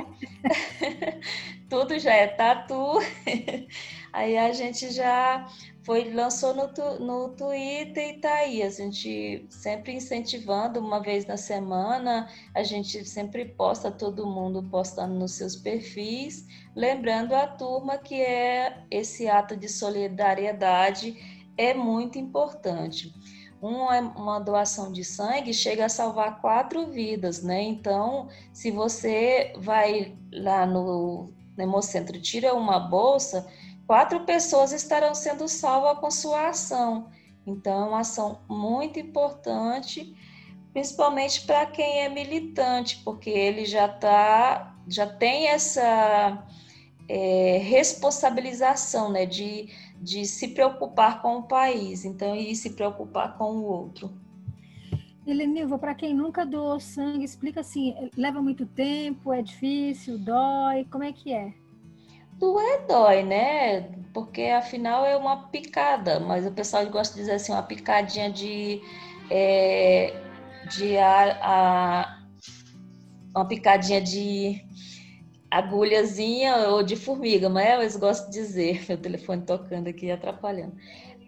tudo 1.68 1.98
já 1.98 2.14
é 2.14 2.28
tatu. 2.28 3.00
aí 4.14 4.38
a 4.38 4.54
gente 4.54 4.92
já 4.92 5.48
foi 5.82 6.14
lançou 6.14 6.54
no, 6.54 6.68
no 7.00 7.30
Twitter 7.30 8.10
e 8.10 8.20
tá 8.20 8.32
aí. 8.32 8.62
A 8.62 8.70
gente 8.70 9.44
sempre 9.50 9.94
incentivando 9.94 10.80
uma 10.80 11.02
vez 11.02 11.26
na 11.26 11.36
semana, 11.36 12.30
a 12.54 12.62
gente 12.62 13.04
sempre 13.04 13.44
posta 13.44 13.90
todo 13.90 14.28
mundo 14.28 14.62
postando 14.70 15.16
nos 15.16 15.32
seus 15.32 15.56
perfis, 15.56 16.46
lembrando 16.76 17.34
a 17.34 17.48
turma 17.48 17.98
que 17.98 18.22
é 18.22 18.84
esse 18.92 19.28
ato 19.28 19.58
de 19.58 19.68
solidariedade 19.68 21.18
é 21.58 21.74
muito 21.74 22.20
importante 22.20 23.12
uma, 23.62 24.00
uma 24.00 24.40
doação 24.40 24.92
de 24.92 25.04
sangue 25.04 25.54
chega 25.54 25.86
a 25.86 25.90
salvar 25.90 26.42
quatro 26.42 26.88
vidas, 26.88 27.42
né? 27.42 27.62
Então, 27.62 28.30
se 28.54 28.72
você 28.72 29.54
vai 29.58 30.16
lá 30.32 30.66
no, 30.66 31.34
no 31.58 31.64
Hemocentro 31.64 32.22
tira 32.22 32.54
uma 32.54 32.80
bolsa, 32.80 33.48
quatro 33.86 34.22
pessoas 34.26 34.72
estarão 34.72 35.16
sendo 35.16 35.48
salvas 35.48 36.00
com 36.00 36.12
sua 36.12 36.50
ação. 36.50 37.10
Então, 37.46 37.86
é 37.86 37.90
uma 37.90 38.00
ação 38.02 38.42
muito 38.50 39.00
importante, 39.00 40.14
principalmente 40.74 41.46
para 41.46 41.66
quem 41.66 42.02
é 42.02 42.10
militante, 42.10 43.02
porque 43.04 43.30
ele 43.30 43.66
já 43.66 43.88
tá, 43.88 44.76
já 44.88 45.08
tem 45.08 45.48
essa 45.48 46.46
é, 47.08 47.58
responsabilização, 47.60 49.12
né? 49.12 49.26
De 49.26 49.70
de 50.02 50.26
se 50.26 50.50
preocupar 50.50 51.22
com 51.22 51.38
o 51.38 51.44
país, 51.44 52.06
então 52.06 52.36
e 52.36 52.56
se 52.56 52.72
preocupar 52.72 53.38
com 53.38 53.58
o 53.58 53.64
outro. 53.64 54.12
Helenilva, 55.26 55.78
para 55.78 55.94
quem 55.94 56.14
nunca 56.14 56.46
doou 56.46 56.80
sangue, 56.80 57.26
explica 57.26 57.60
assim, 57.60 58.10
leva 58.16 58.42
muito 58.42 58.66
tempo, 58.66 59.34
é 59.34 59.42
difícil, 59.42 60.18
dói, 60.18 60.86
como 60.90 61.04
é 61.04 61.12
que 61.12 61.34
é? 61.34 61.54
Doer 62.34 62.86
dói, 62.88 63.24
né? 63.24 63.82
Porque 64.14 64.44
afinal 64.44 65.06
é 65.06 65.18
uma 65.18 65.48
picada, 65.50 66.20
mas 66.20 66.46
o 66.46 66.52
pessoal 66.52 66.86
gosta 66.90 67.16
de 67.16 67.22
dizer 67.22 67.34
assim, 67.34 67.52
uma 67.52 67.64
picadinha 67.64 68.32
de, 68.32 68.82
é, 69.30 70.14
de 70.70 70.98
a, 70.98 71.40
a, 71.42 72.24
uma 73.36 73.46
picadinha 73.46 74.00
de 74.00 74.64
agulhazinha 75.50 76.70
ou 76.70 76.84
de 76.84 76.96
formiga, 76.96 77.50
mas 77.50 77.80
eles 77.80 77.96
gostam 77.96 78.30
de 78.30 78.38
dizer, 78.38 78.86
meu 78.90 78.98
telefone 78.98 79.42
tocando 79.42 79.88
aqui 79.88 80.12
atrapalhando. 80.12 80.76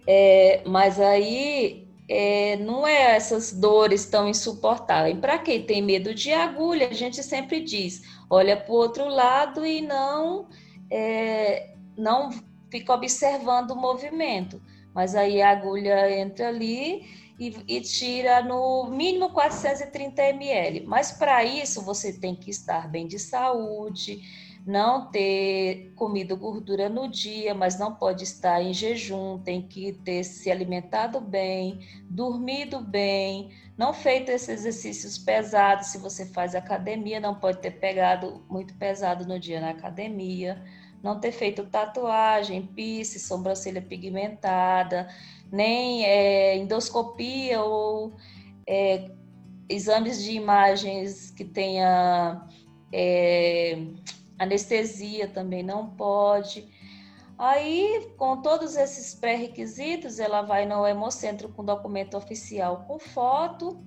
É, 0.07 0.61
mas 0.65 0.99
aí 0.99 1.87
é, 2.09 2.57
não 2.57 2.87
é 2.87 3.15
essas 3.15 3.53
dores 3.53 4.05
tão 4.05 4.27
insuportáveis. 4.27 5.17
Para 5.19 5.37
quem 5.37 5.63
tem 5.63 5.81
medo 5.81 6.13
de 6.13 6.33
agulha, 6.33 6.89
a 6.89 6.93
gente 6.93 7.21
sempre 7.21 7.61
diz: 7.61 8.01
olha 8.29 8.57
para 8.57 8.71
o 8.71 8.75
outro 8.75 9.07
lado 9.07 9.65
e 9.65 9.81
não 9.81 10.49
é, 10.91 11.75
não 11.95 12.31
fica 12.71 12.93
observando 12.93 13.71
o 13.71 13.75
movimento. 13.75 14.61
Mas 14.93 15.15
aí 15.15 15.41
a 15.41 15.51
agulha 15.51 16.19
entra 16.19 16.47
ali 16.47 17.05
e, 17.39 17.55
e 17.67 17.81
tira 17.81 18.43
no 18.43 18.89
mínimo 18.89 19.29
430 19.29 20.21
ml. 20.21 20.85
Mas 20.85 21.11
para 21.11 21.43
isso 21.43 21.81
você 21.81 22.11
tem 22.11 22.35
que 22.35 22.51
estar 22.51 22.89
bem 22.89 23.07
de 23.07 23.17
saúde, 23.17 24.21
não 24.65 25.09
ter 25.09 25.93
comido 25.95 26.35
gordura 26.35 26.89
no 26.89 27.07
dia, 27.07 27.55
mas 27.55 27.79
não 27.79 27.95
pode 27.95 28.25
estar 28.25 28.61
em 28.61 28.73
jejum, 28.73 29.39
tem 29.39 29.61
que 29.61 29.93
ter 29.93 30.23
se 30.23 30.51
alimentado 30.51 31.21
bem, 31.21 31.79
dormido 32.09 32.81
bem, 32.81 33.51
não 33.77 33.93
feito 33.93 34.29
esses 34.29 34.49
exercícios 34.49 35.17
pesados. 35.17 35.87
Se 35.87 35.97
você 35.97 36.25
faz 36.25 36.53
academia, 36.53 37.19
não 37.19 37.35
pode 37.35 37.59
ter 37.59 37.71
pegado 37.71 38.43
muito 38.49 38.73
pesado 38.75 39.25
no 39.25 39.39
dia 39.39 39.61
na 39.61 39.69
academia, 39.69 40.61
não 41.01 41.19
ter 41.19 41.31
feito 41.31 41.65
tatuagem, 41.65 42.65
piercing, 42.65 43.19
sobrancelha 43.19 43.81
pigmentada, 43.81 45.07
nem 45.51 46.05
é, 46.05 46.57
endoscopia 46.57 47.61
ou 47.61 48.15
é, 48.67 49.09
exames 49.67 50.23
de 50.23 50.31
imagens 50.31 51.31
que 51.31 51.45
tenha 51.45 52.47
é, 52.91 53.77
anestesia 54.37 55.27
também 55.27 55.63
não 55.63 55.89
pode. 55.89 56.67
Aí, 57.37 58.11
com 58.17 58.41
todos 58.41 58.75
esses 58.75 59.15
pré-requisitos, 59.15 60.19
ela 60.19 60.41
vai 60.41 60.65
no 60.65 60.85
hemocentro 60.85 61.47
com 61.49 61.63
documento 61.63 62.17
oficial 62.17 62.83
com 62.85 62.99
foto. 62.99 63.81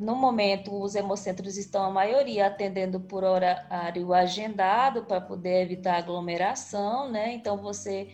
No 0.00 0.14
momento, 0.14 0.80
os 0.80 0.94
hemocentros 0.94 1.56
estão, 1.56 1.84
a 1.84 1.90
maioria, 1.90 2.46
atendendo 2.46 3.00
por 3.00 3.24
horário 3.24 4.12
agendado 4.12 5.04
para 5.04 5.20
poder 5.20 5.62
evitar 5.62 5.96
aglomeração, 5.96 7.10
né? 7.10 7.32
Então, 7.32 7.56
você 7.56 8.08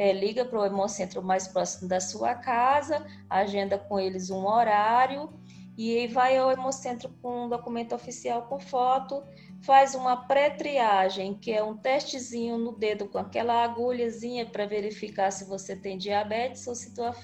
é, 0.00 0.14
liga 0.14 0.46
para 0.46 0.58
o 0.58 0.64
Hemocentro 0.64 1.22
mais 1.22 1.46
próximo 1.46 1.86
da 1.86 2.00
sua 2.00 2.34
casa, 2.34 3.06
agenda 3.28 3.78
com 3.78 4.00
eles 4.00 4.30
um 4.30 4.46
horário 4.46 5.30
e 5.76 5.94
aí 5.94 6.06
vai 6.06 6.38
ao 6.38 6.50
Hemocentro 6.50 7.10
com 7.20 7.44
um 7.44 7.48
documento 7.50 7.94
oficial 7.94 8.46
com 8.46 8.58
foto, 8.58 9.22
faz 9.60 9.94
uma 9.94 10.16
pré-triagem, 10.26 11.34
que 11.34 11.52
é 11.52 11.62
um 11.62 11.76
testezinho 11.76 12.56
no 12.56 12.72
dedo 12.72 13.08
com 13.08 13.18
aquela 13.18 13.62
agulhazinha 13.62 14.46
para 14.46 14.64
verificar 14.64 15.30
se 15.30 15.44
você 15.44 15.76
tem 15.76 15.98
diabetes 15.98 16.66
ou 16.66 16.74
se 16.74 16.94
tua 16.94 17.14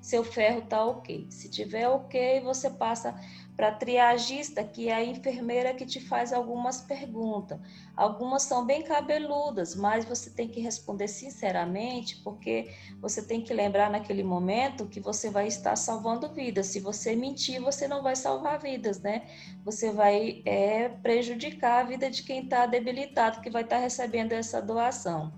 seu 0.00 0.22
ferro 0.22 0.60
está 0.60 0.84
ok. 0.84 1.26
Se 1.28 1.50
tiver 1.50 1.88
ok, 1.88 2.40
você 2.40 2.70
passa 2.70 3.20
para 3.56 3.68
a 3.68 3.72
triagista, 3.72 4.64
que 4.64 4.88
é 4.88 4.94
a 4.94 5.04
enfermeira 5.04 5.74
que 5.74 5.84
te 5.84 6.00
faz 6.00 6.32
algumas 6.32 6.80
perguntas. 6.80 7.58
Algumas 7.94 8.44
são 8.44 8.64
bem 8.64 8.82
cabeludas, 8.82 9.74
mas 9.74 10.04
você 10.04 10.30
tem 10.30 10.48
que 10.48 10.60
responder 10.60 11.06
sinceramente, 11.06 12.16
porque 12.24 12.72
você 13.00 13.22
tem 13.22 13.42
que 13.42 13.52
lembrar 13.52 13.90
naquele 13.90 14.22
momento 14.22 14.88
que 14.88 15.00
você 15.00 15.28
vai 15.28 15.46
estar 15.46 15.76
salvando 15.76 16.32
vidas. 16.32 16.68
Se 16.68 16.80
você 16.80 17.14
mentir, 17.14 17.60
você 17.60 17.86
não 17.86 18.02
vai 18.02 18.16
salvar 18.16 18.58
vidas, 18.58 19.00
né? 19.00 19.26
Você 19.64 19.92
vai 19.92 20.42
é, 20.46 20.88
prejudicar 20.88 21.80
a 21.80 21.88
vida 21.88 22.10
de 22.10 22.22
quem 22.22 22.44
está 22.44 22.64
debilitado, 22.64 23.42
que 23.42 23.50
vai 23.50 23.62
estar 23.62 23.78
recebendo 23.78 24.32
essa 24.32 24.62
doação. 24.62 25.32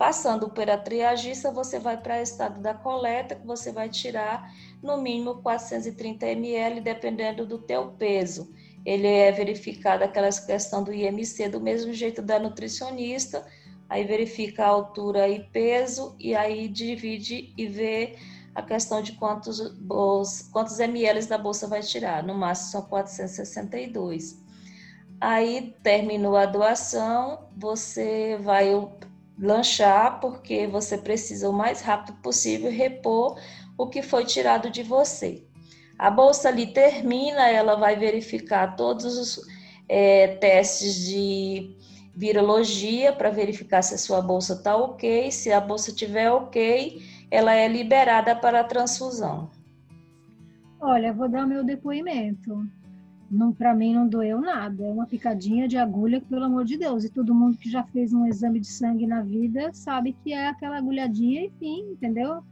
Passando 0.00 0.48
pela 0.48 0.78
triagista, 0.78 1.52
você 1.52 1.78
vai 1.78 2.00
para 2.00 2.20
o 2.20 2.22
estado 2.22 2.58
da 2.62 2.72
coleta, 2.72 3.34
que 3.34 3.46
você 3.46 3.70
vai 3.70 3.90
tirar 3.90 4.50
no 4.82 4.96
mínimo 5.00 5.42
430 5.42 6.26
ml, 6.26 6.80
dependendo 6.80 7.46
do 7.46 7.58
teu 7.58 7.92
peso. 7.92 8.52
Ele 8.84 9.06
é 9.06 9.30
verificado 9.30 10.04
aquela 10.04 10.28
questão 10.28 10.82
do 10.82 10.92
IMC 10.92 11.48
do 11.48 11.60
mesmo 11.60 11.92
jeito 11.92 12.22
da 12.22 12.38
nutricionista, 12.38 13.46
aí 13.88 14.04
verifica 14.04 14.64
a 14.64 14.68
altura 14.68 15.28
e 15.28 15.44
peso 15.44 16.16
e 16.18 16.34
aí 16.34 16.68
divide 16.68 17.52
e 17.56 17.66
vê 17.66 18.16
a 18.54 18.62
questão 18.62 19.02
de 19.02 19.12
quantos, 19.12 19.60
quantos 20.50 20.80
ml 20.80 21.26
da 21.26 21.38
bolsa 21.38 21.66
vai 21.66 21.80
tirar. 21.82 22.22
No 22.22 22.34
máximo 22.34 22.70
são 22.70 22.82
462. 22.82 24.40
Aí 25.20 25.76
terminou 25.82 26.36
a 26.36 26.46
doação, 26.46 27.48
você 27.56 28.38
vai 28.42 28.72
lanchar, 29.38 30.20
porque 30.20 30.66
você 30.66 30.98
precisa 30.98 31.48
o 31.48 31.52
mais 31.52 31.80
rápido 31.80 32.16
possível 32.22 32.70
repor 32.70 33.38
o 33.82 33.88
que 33.88 34.02
foi 34.02 34.24
tirado 34.24 34.70
de 34.70 34.82
você. 34.82 35.44
A 35.98 36.10
bolsa 36.10 36.48
ali 36.48 36.66
termina, 36.66 37.48
ela 37.48 37.76
vai 37.76 37.96
verificar 37.96 38.76
todos 38.76 39.04
os 39.04 39.40
é, 39.88 40.28
testes 40.36 41.06
de 41.06 41.76
virologia 42.14 43.12
para 43.12 43.30
verificar 43.30 43.82
se 43.82 43.94
a 43.94 43.98
sua 43.98 44.20
bolsa 44.20 44.54
está 44.54 44.76
ok. 44.76 45.30
Se 45.30 45.52
a 45.52 45.60
bolsa 45.60 45.90
estiver 45.90 46.30
ok, 46.30 47.02
ela 47.30 47.54
é 47.54 47.68
liberada 47.68 48.34
para 48.34 48.60
a 48.60 48.64
transfusão. 48.64 49.50
Olha, 50.80 51.12
vou 51.12 51.28
dar 51.28 51.46
meu 51.46 51.62
depoimento 51.62 52.66
não 53.30 53.52
para 53.52 53.74
mim 53.74 53.94
não 53.94 54.08
doeu 54.08 54.40
nada. 54.40 54.84
É 54.84 54.90
uma 54.90 55.06
picadinha 55.06 55.68
de 55.68 55.76
agulha, 55.76 56.20
pelo 56.20 56.44
amor 56.44 56.64
de 56.64 56.76
Deus. 56.76 57.04
E 57.04 57.10
todo 57.10 57.34
mundo 57.34 57.56
que 57.56 57.70
já 57.70 57.84
fez 57.84 58.12
um 58.12 58.26
exame 58.26 58.58
de 58.58 58.66
sangue 58.66 59.06
na 59.06 59.22
vida 59.22 59.70
sabe 59.72 60.16
que 60.24 60.32
é 60.32 60.48
aquela 60.48 60.78
agulhadinha, 60.78 61.44
enfim, 61.44 61.92
entendeu? 61.92 62.42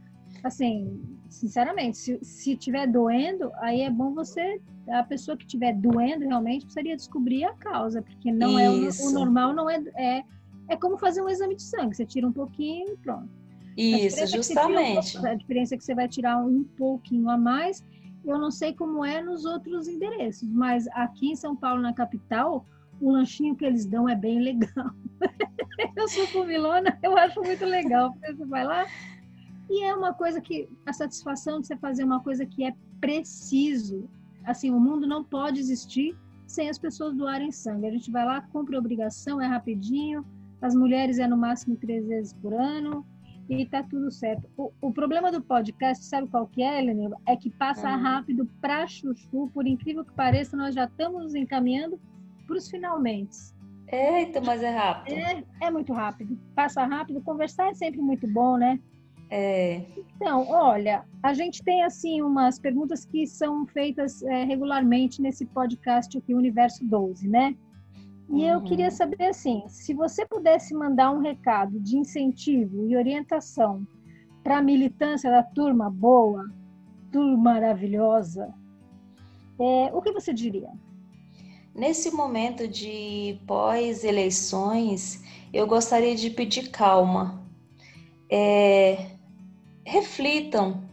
Assim, 0.41 1.01
sinceramente, 1.29 1.97
se, 1.97 2.19
se 2.21 2.55
tiver 2.55 2.87
doendo, 2.87 3.51
aí 3.57 3.81
é 3.81 3.89
bom 3.89 4.13
você, 4.13 4.61
a 4.89 5.03
pessoa 5.03 5.37
que 5.37 5.45
tiver 5.45 5.73
doendo 5.73 6.25
realmente 6.25 6.65
precisaria 6.65 6.95
descobrir 6.95 7.45
a 7.45 7.53
causa, 7.53 8.01
porque 8.01 8.31
não 8.31 8.59
Isso. 8.59 9.03
é 9.03 9.05
o, 9.05 9.09
o, 9.09 9.13
normal, 9.13 9.53
não 9.53 9.69
é, 9.69 9.77
é 9.95 10.23
é 10.67 10.77
como 10.77 10.99
fazer 10.99 11.23
um 11.23 11.27
exame 11.27 11.55
de 11.55 11.63
sangue. 11.63 11.95
Você 11.95 12.05
tira 12.05 12.27
um 12.27 12.31
pouquinho 12.31 12.93
e 12.93 12.97
pronto. 12.97 13.27
Isso, 13.75 14.27
justamente. 14.27 15.17
Um 15.17 15.25
a 15.25 15.33
diferença 15.33 15.73
é 15.73 15.77
que 15.79 15.83
você 15.83 15.95
vai 15.95 16.07
tirar 16.07 16.37
um 16.37 16.63
pouquinho 16.63 17.27
a 17.27 17.35
mais 17.35 17.83
eu 18.25 18.37
não 18.37 18.51
sei 18.51 18.73
como 18.73 19.03
é 19.03 19.21
nos 19.21 19.45
outros 19.45 19.87
endereços, 19.87 20.47
mas 20.49 20.87
aqui 20.89 21.31
em 21.31 21.35
São 21.35 21.55
Paulo, 21.55 21.81
na 21.81 21.93
capital, 21.93 22.65
o 22.99 23.11
lanchinho 23.11 23.55
que 23.55 23.65
eles 23.65 23.85
dão 23.85 24.07
é 24.07 24.15
bem 24.15 24.39
legal. 24.39 24.91
eu 25.95 26.07
sou 26.07 26.27
comilona, 26.27 26.97
eu 27.01 27.17
acho 27.17 27.41
muito 27.41 27.65
legal. 27.65 28.13
Você 28.19 28.45
vai 28.45 28.65
lá 28.65 28.85
e 29.69 29.83
é 29.83 29.93
uma 29.93 30.13
coisa 30.13 30.41
que 30.41 30.67
a 30.85 30.91
satisfação 30.91 31.61
de 31.61 31.67
você 31.67 31.77
fazer 31.77 32.03
uma 32.03 32.21
coisa 32.21 32.45
que 32.45 32.63
é 32.63 32.73
preciso. 32.99 34.09
Assim, 34.43 34.71
o 34.71 34.79
mundo 34.79 35.05
não 35.05 35.23
pode 35.23 35.59
existir 35.59 36.17
sem 36.47 36.69
as 36.69 36.79
pessoas 36.79 37.15
doarem 37.15 37.51
sangue. 37.51 37.87
A 37.87 37.91
gente 37.91 38.09
vai 38.09 38.25
lá, 38.25 38.41
cumpre 38.41 38.75
a 38.75 38.79
obrigação, 38.79 39.39
é 39.39 39.45
rapidinho, 39.45 40.25
as 40.61 40.73
mulheres 40.73 41.19
é 41.19 41.27
no 41.27 41.37
máximo 41.37 41.75
três 41.75 42.07
vezes 42.07 42.33
por 42.33 42.53
ano 42.53 43.05
e 43.49 43.65
tá 43.65 43.83
tudo 43.83 44.11
certo. 44.11 44.49
O, 44.57 44.71
o 44.81 44.91
problema 44.91 45.31
do 45.31 45.41
podcast, 45.41 46.05
sabe 46.05 46.27
qual 46.27 46.47
que 46.47 46.61
é, 46.61 46.79
Helena? 46.79 47.15
É 47.25 47.35
que 47.35 47.49
passa 47.49 47.89
uhum. 47.91 48.01
rápido 48.01 48.45
para 48.61 48.85
chuchu, 48.87 49.49
por 49.53 49.65
incrível 49.65 50.03
que 50.05 50.13
pareça, 50.13 50.55
nós 50.55 50.75
já 50.75 50.85
estamos 50.85 51.23
nos 51.23 51.35
encaminhando 51.35 51.99
para 52.45 52.57
os 52.57 52.69
finalmente. 52.69 53.37
Eita, 53.91 54.39
mas 54.41 54.61
é 54.61 54.69
rápido. 54.69 55.15
É, 55.15 55.43
é 55.61 55.71
muito 55.71 55.91
rápido. 55.93 56.37
Passa 56.55 56.85
rápido. 56.85 57.21
Conversar 57.21 57.69
é 57.69 57.73
sempre 57.73 57.99
muito 57.99 58.27
bom, 58.27 58.55
né? 58.55 58.79
É. 59.29 59.83
Então, 60.15 60.49
olha, 60.49 61.05
a 61.21 61.33
gente 61.33 61.63
tem 61.63 61.83
assim 61.83 62.21
umas 62.21 62.59
perguntas 62.59 63.05
que 63.05 63.27
são 63.27 63.65
feitas 63.67 64.23
é, 64.23 64.43
regularmente 64.43 65.21
nesse 65.21 65.45
podcast 65.45 66.17
aqui, 66.17 66.33
Universo 66.33 66.83
12, 66.83 67.27
né? 67.27 67.55
E 68.29 68.33
uhum. 68.33 68.41
eu 68.41 68.61
queria 68.61 68.91
saber 68.91 69.25
assim, 69.25 69.63
se 69.67 69.93
você 69.93 70.25
pudesse 70.25 70.73
mandar 70.73 71.11
um 71.11 71.19
recado 71.19 71.79
de 71.79 71.97
incentivo 71.97 72.85
e 72.85 72.95
orientação 72.95 73.85
para 74.43 74.57
a 74.57 74.61
militância 74.61 75.29
da 75.29 75.43
turma 75.43 75.89
boa, 75.89 76.45
turma 77.11 77.53
maravilhosa, 77.53 78.53
é, 79.59 79.91
o 79.93 80.01
que 80.01 80.11
você 80.11 80.33
diria? 80.33 80.69
Nesse 81.75 82.11
momento 82.11 82.67
de 82.67 83.39
pós-eleições, 83.45 85.23
eu 85.53 85.67
gostaria 85.67 86.15
de 86.15 86.29
pedir 86.29 86.69
calma. 86.69 87.43
É, 88.29 89.18
reflitam, 89.89 90.87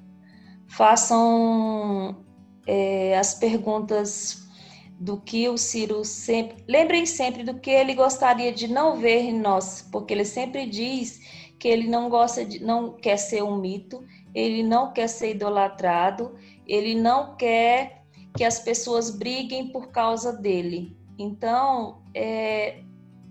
façam 0.67 2.25
é, 2.67 3.17
as 3.19 3.35
perguntas 3.35 4.43
do 4.99 5.21
que 5.21 5.49
o 5.49 5.59
Ciro 5.59 6.05
sempre. 6.05 6.65
Lembrem 6.67 7.05
sempre 7.05 7.45
do 7.45 7.61
que 7.61 7.71
ele 7.71 7.95
gostaria 7.95 8.53
de 8.53 8.67
não 8.67 8.97
ver 8.97 9.21
em 9.21 9.39
nós, 9.39 9.87
porque 9.93 10.15
ele 10.15 10.25
sempre 10.25 10.67
diz 10.67 11.21
que 11.59 11.69
ele 11.69 11.89
não 11.89 12.09
gosta 12.09 12.45
de, 12.45 12.59
não 12.63 12.97
quer 12.97 13.19
ser 13.19 13.43
um 13.43 13.61
mito, 13.61 14.03
ele 14.35 14.63
não 14.63 14.93
quer 14.93 15.09
ser 15.09 15.33
idolatrado, 15.33 16.35
ele 16.67 16.95
não 16.95 17.37
quer 17.37 18.03
que 18.37 18.45
as 18.45 18.59
pessoas 18.59 19.11
briguem 19.11 19.69
por 19.69 19.89
causa 19.89 20.33
dele. 20.33 20.97
Então, 21.19 22.03
é, 22.15 22.83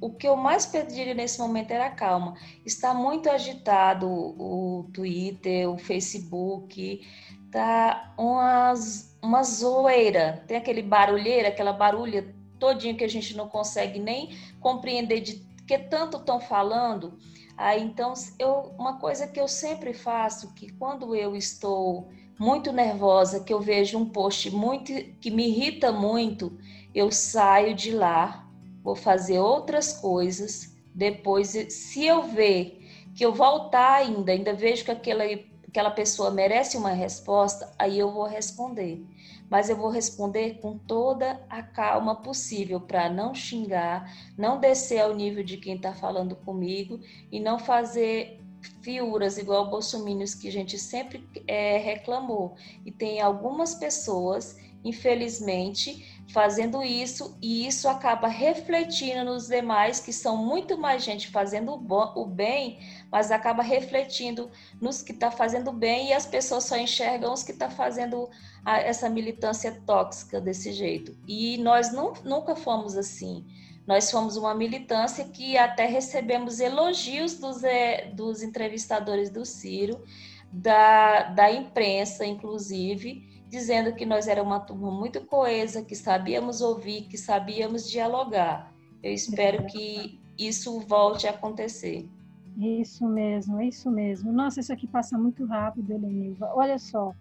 o 0.02 0.12
que 0.12 0.28
eu 0.28 0.36
mais 0.36 0.66
pediria 0.66 1.14
nesse 1.14 1.40
momento 1.40 1.72
era 1.72 1.90
calma. 1.90 2.36
Está 2.66 2.94
muito 2.94 3.30
agitado 3.30 4.08
o 4.08 4.90
Twitter, 4.94 5.70
o 5.70 5.78
Facebook, 5.78 7.06
tá 7.52 8.14
umas, 8.18 9.18
uma 9.22 9.44
zoeira. 9.44 10.44
Tem 10.48 10.58
aquele 10.58 10.82
barulheira, 10.82 11.50
aquela 11.50 11.74
barulha 11.74 12.34
todinha 12.60 12.96
que 12.96 13.04
a 13.04 13.10
gente 13.10 13.36
não 13.36 13.48
consegue 13.48 14.00
nem 14.00 14.38
compreender 14.60 15.22
de 15.22 15.46
que 15.68 15.78
tanto 15.78 16.18
estão 16.18 16.40
falando. 16.40 17.18
Aí, 17.58 17.82
então, 17.82 18.14
eu, 18.38 18.74
uma 18.78 19.00
coisa 19.00 19.28
que 19.28 19.40
eu 19.40 19.48
sempre 19.48 19.94
faço, 19.94 20.54
que 20.54 20.72
quando 20.74 21.16
eu 21.16 21.36
estou 21.36 22.10
muito 22.38 22.72
nervosa, 22.72 23.44
que 23.44 23.54
eu 23.54 23.62
vejo 23.62 23.98
um 23.98 24.10
post 24.10 24.52
muito 24.52 24.92
que 25.22 25.32
me 25.32 25.48
irrita 25.48 25.92
muito, 25.92 26.58
eu 26.94 27.12
saio 27.12 27.74
de 27.74 27.92
lá, 27.92 28.45
vou 28.86 28.96
fazer 28.96 29.40
outras 29.40 29.94
coisas. 29.94 30.78
Depois, 30.94 31.50
se 31.50 32.06
eu 32.06 32.22
ver 32.22 32.88
que 33.16 33.26
eu 33.26 33.34
voltar 33.34 33.96
ainda, 33.96 34.32
ainda 34.32 34.54
vejo 34.54 34.86
que 34.86 34.92
aquela, 34.92 35.24
aquela 35.68 35.90
pessoa 35.90 36.30
merece 36.30 36.78
uma 36.78 36.92
resposta, 36.92 37.74
aí 37.80 37.98
eu 37.98 38.12
vou 38.12 38.26
responder. 38.26 39.04
Mas 39.50 39.70
eu 39.70 39.76
vou 39.76 39.90
responder 39.90 40.60
com 40.60 40.78
toda 40.78 41.44
a 41.50 41.64
calma 41.64 42.16
possível 42.16 42.80
para 42.80 43.10
não 43.10 43.34
xingar, 43.34 44.08
não 44.38 44.60
descer 44.60 45.00
ao 45.00 45.16
nível 45.16 45.44
de 45.44 45.58
quem 45.58 45.76
está 45.76 45.94
falando 45.94 46.36
comigo 46.36 47.00
e 47.32 47.40
não 47.40 47.58
fazer 47.58 48.40
fiuras 48.82 49.38
igual 49.38 49.70
bolsominions 49.70 50.36
que 50.36 50.48
a 50.48 50.52
gente 50.52 50.78
sempre 50.78 51.28
é, 51.48 51.78
reclamou. 51.78 52.56
E 52.86 52.92
tem 52.92 53.20
algumas 53.20 53.76
pessoas, 53.76 54.58
infelizmente, 54.84 56.15
fazendo 56.28 56.84
isso 56.84 57.38
e 57.42 57.68
isso 57.68 57.88
acaba 57.88 58.28
refletindo 58.28 59.24
nos 59.24 59.48
demais, 59.48 60.00
que 60.00 60.12
são 60.12 60.38
muito 60.38 60.78
mais 60.78 61.04
gente 61.04 61.30
fazendo 61.30 61.74
o 61.74 62.26
bem, 62.26 62.80
mas 63.12 63.32
acaba 63.32 63.62
refletindo 63.62 64.50
nos 64.82 65.02
que 65.02 65.12
está 65.12 65.30
fazendo 65.30 65.72
bem 65.72 66.10
e 66.10 66.14
as 66.14 66.26
pessoas 66.26 66.64
só 66.64 66.78
enxergam 66.78 67.32
os 67.34 67.44
que 67.44 67.52
estão 67.52 67.70
tá 67.70 67.76
fazendo 67.76 68.30
a, 68.66 68.80
essa 68.80 69.10
militância 69.10 69.82
tóxica 69.86 70.42
desse 70.42 70.74
jeito. 70.74 71.16
E 71.28 71.58
nós 71.60 71.92
nunca 71.92 72.56
fomos 72.56 72.98
assim. 72.98 73.46
Nós 73.86 74.10
fomos 74.10 74.36
uma 74.36 74.56
militância 74.56 75.26
que 75.26 75.58
até 75.58 75.86
recebemos 75.86 76.60
elogios 76.60 77.36
dos, 77.36 77.64
é, 77.64 78.10
dos 78.12 78.42
entrevistadores 78.42 79.30
do 79.30 79.46
Ciro, 79.46 80.04
da, 80.52 81.24
da 81.24 81.52
imprensa, 81.52 82.26
inclusive, 82.26 83.35
dizendo 83.56 83.96
que 83.96 84.06
nós 84.06 84.28
era 84.28 84.44
uma 84.44 84.60
turma 84.60 84.92
muito 84.92 85.26
coesa, 85.26 85.84
que 85.84 85.96
sabíamos 85.96 86.60
ouvir, 86.60 87.08
que 87.08 87.18
sabíamos 87.18 87.90
dialogar. 87.90 88.74
Eu 89.02 89.14
espero 89.14 89.66
que 89.66 90.20
isso 90.38 90.82
volte 90.82 91.26
a 91.26 91.30
acontecer. 91.30 92.10
Isso 92.58 93.08
mesmo, 93.08 93.62
isso 93.62 93.90
mesmo. 93.90 94.32
Nossa, 94.32 94.60
isso 94.60 94.74
aqui 94.74 94.88
passa 94.88 95.18
muito 95.18 95.46
rápido, 95.46 95.92
Helenilva. 95.94 96.52
Olha 96.54 96.78
só, 96.78 97.14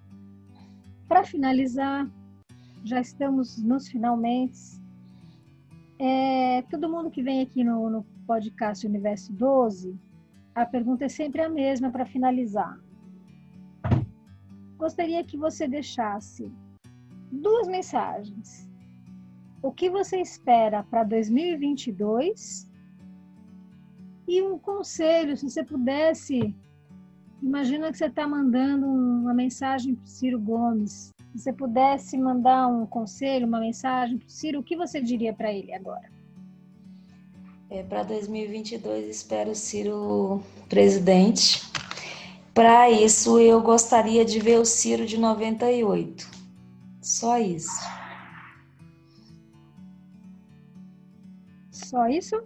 para 1.06 1.22
finalizar, 1.24 2.10
já 2.84 3.00
estamos 3.00 3.62
nos 3.62 3.88
finalmente. 3.88 4.82
É, 5.98 6.62
todo 6.62 6.90
mundo 6.90 7.10
que 7.10 7.22
vem 7.22 7.42
aqui 7.42 7.62
no, 7.62 7.88
no 7.88 8.02
podcast 8.26 8.84
Universo 8.84 9.32
12, 9.32 9.96
a 10.52 10.66
pergunta 10.66 11.04
é 11.04 11.08
sempre 11.08 11.42
a 11.42 11.48
mesma 11.48 11.90
para 11.90 12.04
finalizar. 12.04 12.76
Gostaria 14.76 15.24
que 15.24 15.36
você 15.36 15.66
deixasse 15.66 16.52
duas 17.30 17.66
mensagens. 17.66 18.68
O 19.62 19.72
que 19.72 19.88
você 19.88 20.20
espera 20.20 20.82
para 20.82 21.04
2022? 21.04 22.70
E 24.26 24.42
um 24.42 24.58
conselho, 24.58 25.36
se 25.36 25.48
você 25.48 25.64
pudesse. 25.64 26.54
Imagina 27.42 27.90
que 27.90 27.98
você 27.98 28.06
está 28.06 28.26
mandando 28.26 28.86
uma 28.86 29.34
mensagem 29.34 29.94
para 29.94 30.04
o 30.04 30.08
Ciro 30.08 30.40
Gomes 30.40 31.14
se 31.34 31.42
você 31.42 31.52
pudesse 31.52 32.16
mandar 32.16 32.68
um 32.68 32.86
conselho, 32.86 33.44
uma 33.44 33.58
mensagem 33.58 34.16
para 34.16 34.26
o 34.26 34.30
Ciro, 34.30 34.60
o 34.60 34.62
que 34.62 34.76
você 34.76 35.00
diria 35.00 35.32
para 35.32 35.52
ele 35.52 35.74
agora? 35.74 36.08
É, 37.68 37.82
para 37.82 38.04
2022, 38.04 39.08
espero 39.08 39.50
o 39.50 39.54
Ciro 39.54 40.40
presidente. 40.68 41.60
Para 42.54 42.88
isso, 42.90 43.38
eu 43.40 43.60
gostaria 43.60 44.24
de 44.24 44.38
ver 44.38 44.60
o 44.60 44.64
Ciro 44.64 45.04
de 45.04 45.18
98. 45.18 46.30
Só 47.02 47.36
isso. 47.38 47.68
Só 51.70 52.06
isso? 52.06 52.42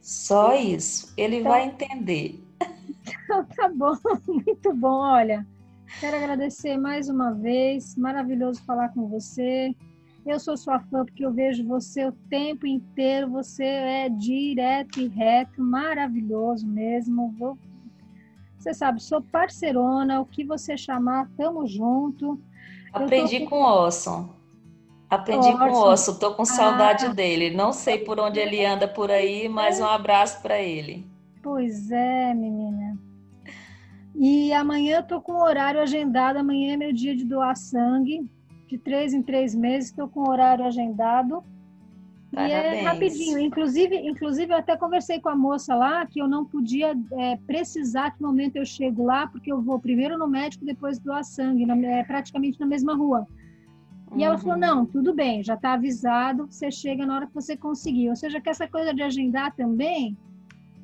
Só 0.00 0.54
isso. 0.56 1.12
Ele 1.16 1.36
então, 1.36 1.52
vai 1.52 1.66
entender. 1.66 2.42
Então, 3.24 3.44
tá 3.44 3.68
bom, 3.68 3.94
muito 4.26 4.74
bom. 4.74 5.00
Olha, 5.00 5.46
Quero 5.98 6.16
agradecer 6.16 6.76
mais 6.76 7.08
uma 7.08 7.32
vez, 7.32 7.96
maravilhoso 7.96 8.62
falar 8.64 8.90
com 8.90 9.08
você. 9.08 9.74
Eu 10.24 10.38
sou 10.38 10.56
sua 10.56 10.78
fã 10.78 11.04
porque 11.04 11.24
eu 11.24 11.32
vejo 11.32 11.66
você 11.66 12.06
o 12.06 12.12
tempo 12.30 12.66
inteiro, 12.66 13.28
você 13.28 13.64
é 13.64 14.08
direto 14.08 15.00
e 15.00 15.08
reto, 15.08 15.60
maravilhoso 15.60 16.66
mesmo. 16.66 17.34
Vou... 17.38 17.58
Você 18.60 18.74
sabe, 18.74 19.02
sou 19.02 19.22
parceirona, 19.22 20.20
o 20.20 20.26
que 20.26 20.44
você 20.44 20.76
chamar, 20.76 21.30
tamo 21.34 21.66
junto. 21.66 22.38
Aprendi 22.92 23.40
tô... 23.40 23.46
com 23.48 23.62
o 23.62 23.64
Orson. 23.64 24.28
Aprendi 25.08 25.48
Orson. 25.48 25.58
com 25.58 25.72
o 25.72 25.78
Orson, 25.78 26.14
tô 26.18 26.34
com 26.34 26.44
saudade 26.44 27.06
ah. 27.06 27.08
dele. 27.08 27.48
Não 27.48 27.72
sei 27.72 27.96
por 27.96 28.20
onde 28.20 28.38
ele 28.38 28.62
anda 28.62 28.86
por 28.86 29.10
aí, 29.10 29.48
mas 29.48 29.80
um 29.80 29.86
abraço 29.86 30.42
para 30.42 30.60
ele. 30.60 31.06
Pois 31.42 31.90
é, 31.90 32.34
menina. 32.34 32.98
E 34.14 34.52
amanhã 34.52 34.98
eu 34.98 35.02
tô 35.04 35.22
com 35.22 35.32
o 35.32 35.42
horário 35.42 35.80
agendado. 35.80 36.38
Amanhã 36.38 36.74
é 36.74 36.76
meu 36.76 36.92
dia 36.92 37.16
de 37.16 37.24
doar 37.24 37.56
sangue. 37.56 38.30
De 38.68 38.76
três 38.76 39.14
em 39.14 39.22
três 39.22 39.54
meses, 39.54 39.88
estou 39.88 40.06
com 40.06 40.20
o 40.20 40.30
horário 40.30 40.66
agendado. 40.66 41.42
Parabéns. 42.32 42.74
E 42.74 42.76
é 42.76 42.82
rapidinho. 42.82 43.38
Inclusive, 43.40 43.96
inclusive, 43.96 44.52
eu 44.52 44.58
até 44.58 44.76
conversei 44.76 45.18
com 45.20 45.28
a 45.28 45.36
moça 45.36 45.74
lá 45.74 46.06
que 46.06 46.20
eu 46.20 46.28
não 46.28 46.44
podia 46.44 46.96
é, 47.12 47.36
precisar 47.46 48.12
que 48.12 48.22
momento 48.22 48.56
eu 48.56 48.64
chego 48.64 49.04
lá, 49.04 49.26
porque 49.26 49.50
eu 49.50 49.60
vou 49.60 49.80
primeiro 49.80 50.16
no 50.16 50.28
médico, 50.28 50.64
depois 50.64 50.98
doar 50.98 51.24
sangue, 51.24 51.66
na, 51.66 51.76
é, 51.76 52.04
praticamente 52.04 52.60
na 52.60 52.66
mesma 52.66 52.94
rua. 52.94 53.26
E 54.12 54.14
uhum. 54.14 54.24
ela 54.24 54.38
falou: 54.38 54.54
uhum. 54.54 54.60
não, 54.60 54.86
tudo 54.86 55.14
bem, 55.14 55.42
já 55.42 55.54
está 55.54 55.72
avisado, 55.72 56.46
você 56.46 56.70
chega 56.70 57.04
na 57.04 57.16
hora 57.16 57.26
que 57.26 57.34
você 57.34 57.56
conseguir. 57.56 58.08
Ou 58.10 58.16
seja, 58.16 58.40
que 58.40 58.48
essa 58.48 58.68
coisa 58.68 58.94
de 58.94 59.02
agendar 59.02 59.54
também 59.54 60.16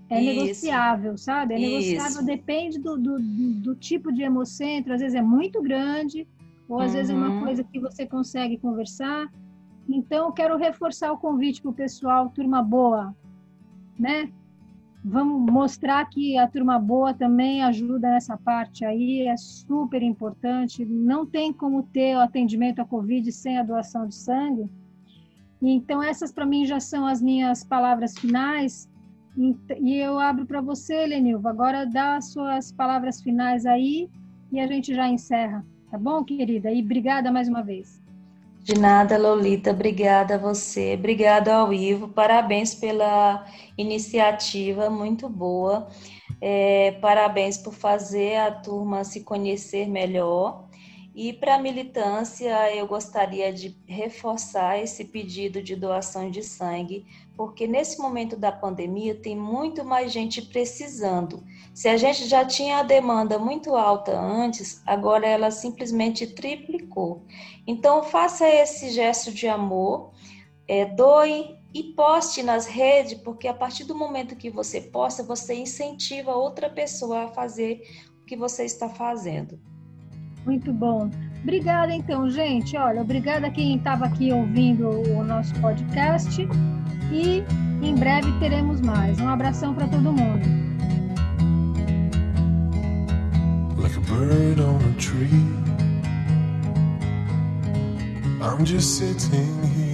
é 0.08 0.22
Isso. 0.22 0.40
negociável, 0.40 1.16
sabe? 1.16 1.54
É 1.54 1.58
Isso. 1.58 1.70
negociável, 1.70 2.24
depende 2.24 2.78
do, 2.80 2.96
do, 2.96 3.18
do, 3.18 3.74
tipo 3.74 4.12
de 4.12 4.22
hemocentro, 4.22 4.92
às 4.92 5.00
vezes 5.00 5.14
é 5.14 5.22
muito 5.22 5.60
grande, 5.62 6.26
ou 6.68 6.80
às 6.80 6.88
uhum. 6.88 6.96
vezes 6.96 7.10
é 7.10 7.14
uma 7.14 7.30
uhum. 7.30 7.44
coisa 7.44 7.64
que 7.64 7.78
você 7.78 8.06
consegue 8.06 8.58
conversar. 8.58 9.28
Então, 9.88 10.32
quero 10.32 10.56
reforçar 10.56 11.12
o 11.12 11.18
convite 11.18 11.62
para 11.62 11.70
o 11.70 11.74
pessoal, 11.74 12.30
turma 12.30 12.62
boa, 12.62 13.14
né? 13.98 14.32
Vamos 15.04 15.52
mostrar 15.52 16.04
que 16.06 16.36
a 16.36 16.48
turma 16.48 16.80
boa 16.80 17.14
também 17.14 17.62
ajuda 17.62 18.10
nessa 18.10 18.36
parte 18.36 18.84
aí, 18.84 19.22
é 19.22 19.36
super 19.36 20.02
importante. 20.02 20.84
Não 20.84 21.24
tem 21.24 21.52
como 21.52 21.84
ter 21.84 22.16
o 22.16 22.20
atendimento 22.20 22.80
à 22.80 22.84
Covid 22.84 23.30
sem 23.30 23.56
a 23.56 23.62
doação 23.62 24.08
de 24.08 24.16
sangue. 24.16 24.68
Então, 25.62 26.02
essas 26.02 26.32
para 26.32 26.44
mim 26.44 26.66
já 26.66 26.80
são 26.80 27.06
as 27.06 27.22
minhas 27.22 27.62
palavras 27.62 28.18
finais. 28.18 28.90
E 29.80 29.94
eu 29.94 30.18
abro 30.18 30.44
para 30.44 30.60
você, 30.60 31.06
Lenilva. 31.06 31.50
Agora 31.50 31.86
dá 31.86 32.16
as 32.16 32.32
suas 32.32 32.72
palavras 32.72 33.22
finais 33.22 33.64
aí 33.64 34.10
e 34.50 34.58
a 34.58 34.66
gente 34.66 34.92
já 34.92 35.08
encerra. 35.08 35.64
Tá 35.88 35.96
bom, 35.96 36.24
querida? 36.24 36.72
E 36.72 36.82
obrigada 36.82 37.30
mais 37.30 37.48
uma 37.48 37.62
vez. 37.62 38.02
De 38.66 38.74
nada, 38.74 39.16
Lolita. 39.16 39.70
Obrigada 39.70 40.34
a 40.34 40.38
você. 40.38 40.94
Obrigada 40.94 41.54
ao 41.54 41.72
Ivo. 41.72 42.08
Parabéns 42.08 42.74
pela 42.74 43.46
iniciativa, 43.78 44.90
muito 44.90 45.28
boa. 45.28 45.88
É, 46.40 46.90
parabéns 47.00 47.56
por 47.56 47.72
fazer 47.72 48.34
a 48.34 48.50
turma 48.50 49.04
se 49.04 49.20
conhecer 49.20 49.86
melhor. 49.88 50.66
E 51.14 51.32
para 51.32 51.54
a 51.54 51.62
militância, 51.62 52.74
eu 52.74 52.88
gostaria 52.88 53.52
de 53.52 53.76
reforçar 53.86 54.82
esse 54.82 55.04
pedido 55.04 55.62
de 55.62 55.76
doação 55.76 56.28
de 56.28 56.42
sangue, 56.42 57.06
porque 57.36 57.68
nesse 57.68 58.00
momento 58.00 58.36
da 58.36 58.50
pandemia 58.50 59.14
tem 59.14 59.36
muito 59.36 59.84
mais 59.84 60.10
gente 60.10 60.42
precisando. 60.42 61.40
Se 61.76 61.90
a 61.90 61.96
gente 61.98 62.26
já 62.26 62.42
tinha 62.42 62.78
a 62.78 62.82
demanda 62.82 63.38
muito 63.38 63.76
alta 63.76 64.18
antes, 64.18 64.80
agora 64.86 65.26
ela 65.26 65.50
simplesmente 65.50 66.26
triplicou. 66.26 67.26
Então, 67.66 68.02
faça 68.02 68.48
esse 68.48 68.88
gesto 68.88 69.30
de 69.30 69.46
amor, 69.46 70.10
é, 70.66 70.86
doe 70.86 71.54
e 71.74 71.82
poste 71.92 72.42
nas 72.42 72.64
redes, 72.64 73.12
porque 73.18 73.46
a 73.46 73.52
partir 73.52 73.84
do 73.84 73.94
momento 73.94 74.34
que 74.34 74.48
você 74.48 74.80
posta, 74.80 75.22
você 75.22 75.54
incentiva 75.54 76.34
outra 76.34 76.70
pessoa 76.70 77.24
a 77.24 77.28
fazer 77.28 77.82
o 78.22 78.24
que 78.24 78.38
você 78.38 78.64
está 78.64 78.88
fazendo. 78.88 79.60
Muito 80.46 80.72
bom. 80.72 81.10
Obrigada, 81.42 81.94
então, 81.94 82.30
gente. 82.30 82.74
Olha, 82.74 83.02
obrigada 83.02 83.48
a 83.48 83.50
quem 83.50 83.76
estava 83.76 84.06
aqui 84.06 84.32
ouvindo 84.32 84.88
o 84.88 85.22
nosso 85.22 85.52
podcast 85.60 86.40
e 87.12 87.44
em 87.86 87.94
breve 87.94 88.32
teremos 88.40 88.80
mais. 88.80 89.20
Um 89.20 89.28
abração 89.28 89.74
para 89.74 89.86
todo 89.86 90.10
mundo. 90.10 90.65
Like 93.86 93.96
a 93.96 94.00
bird 94.00 94.58
on 94.58 94.82
a 94.82 95.00
tree. 95.00 95.46
I'm 98.42 98.64
just 98.64 98.98
sitting 98.98 99.62
here 99.62 99.85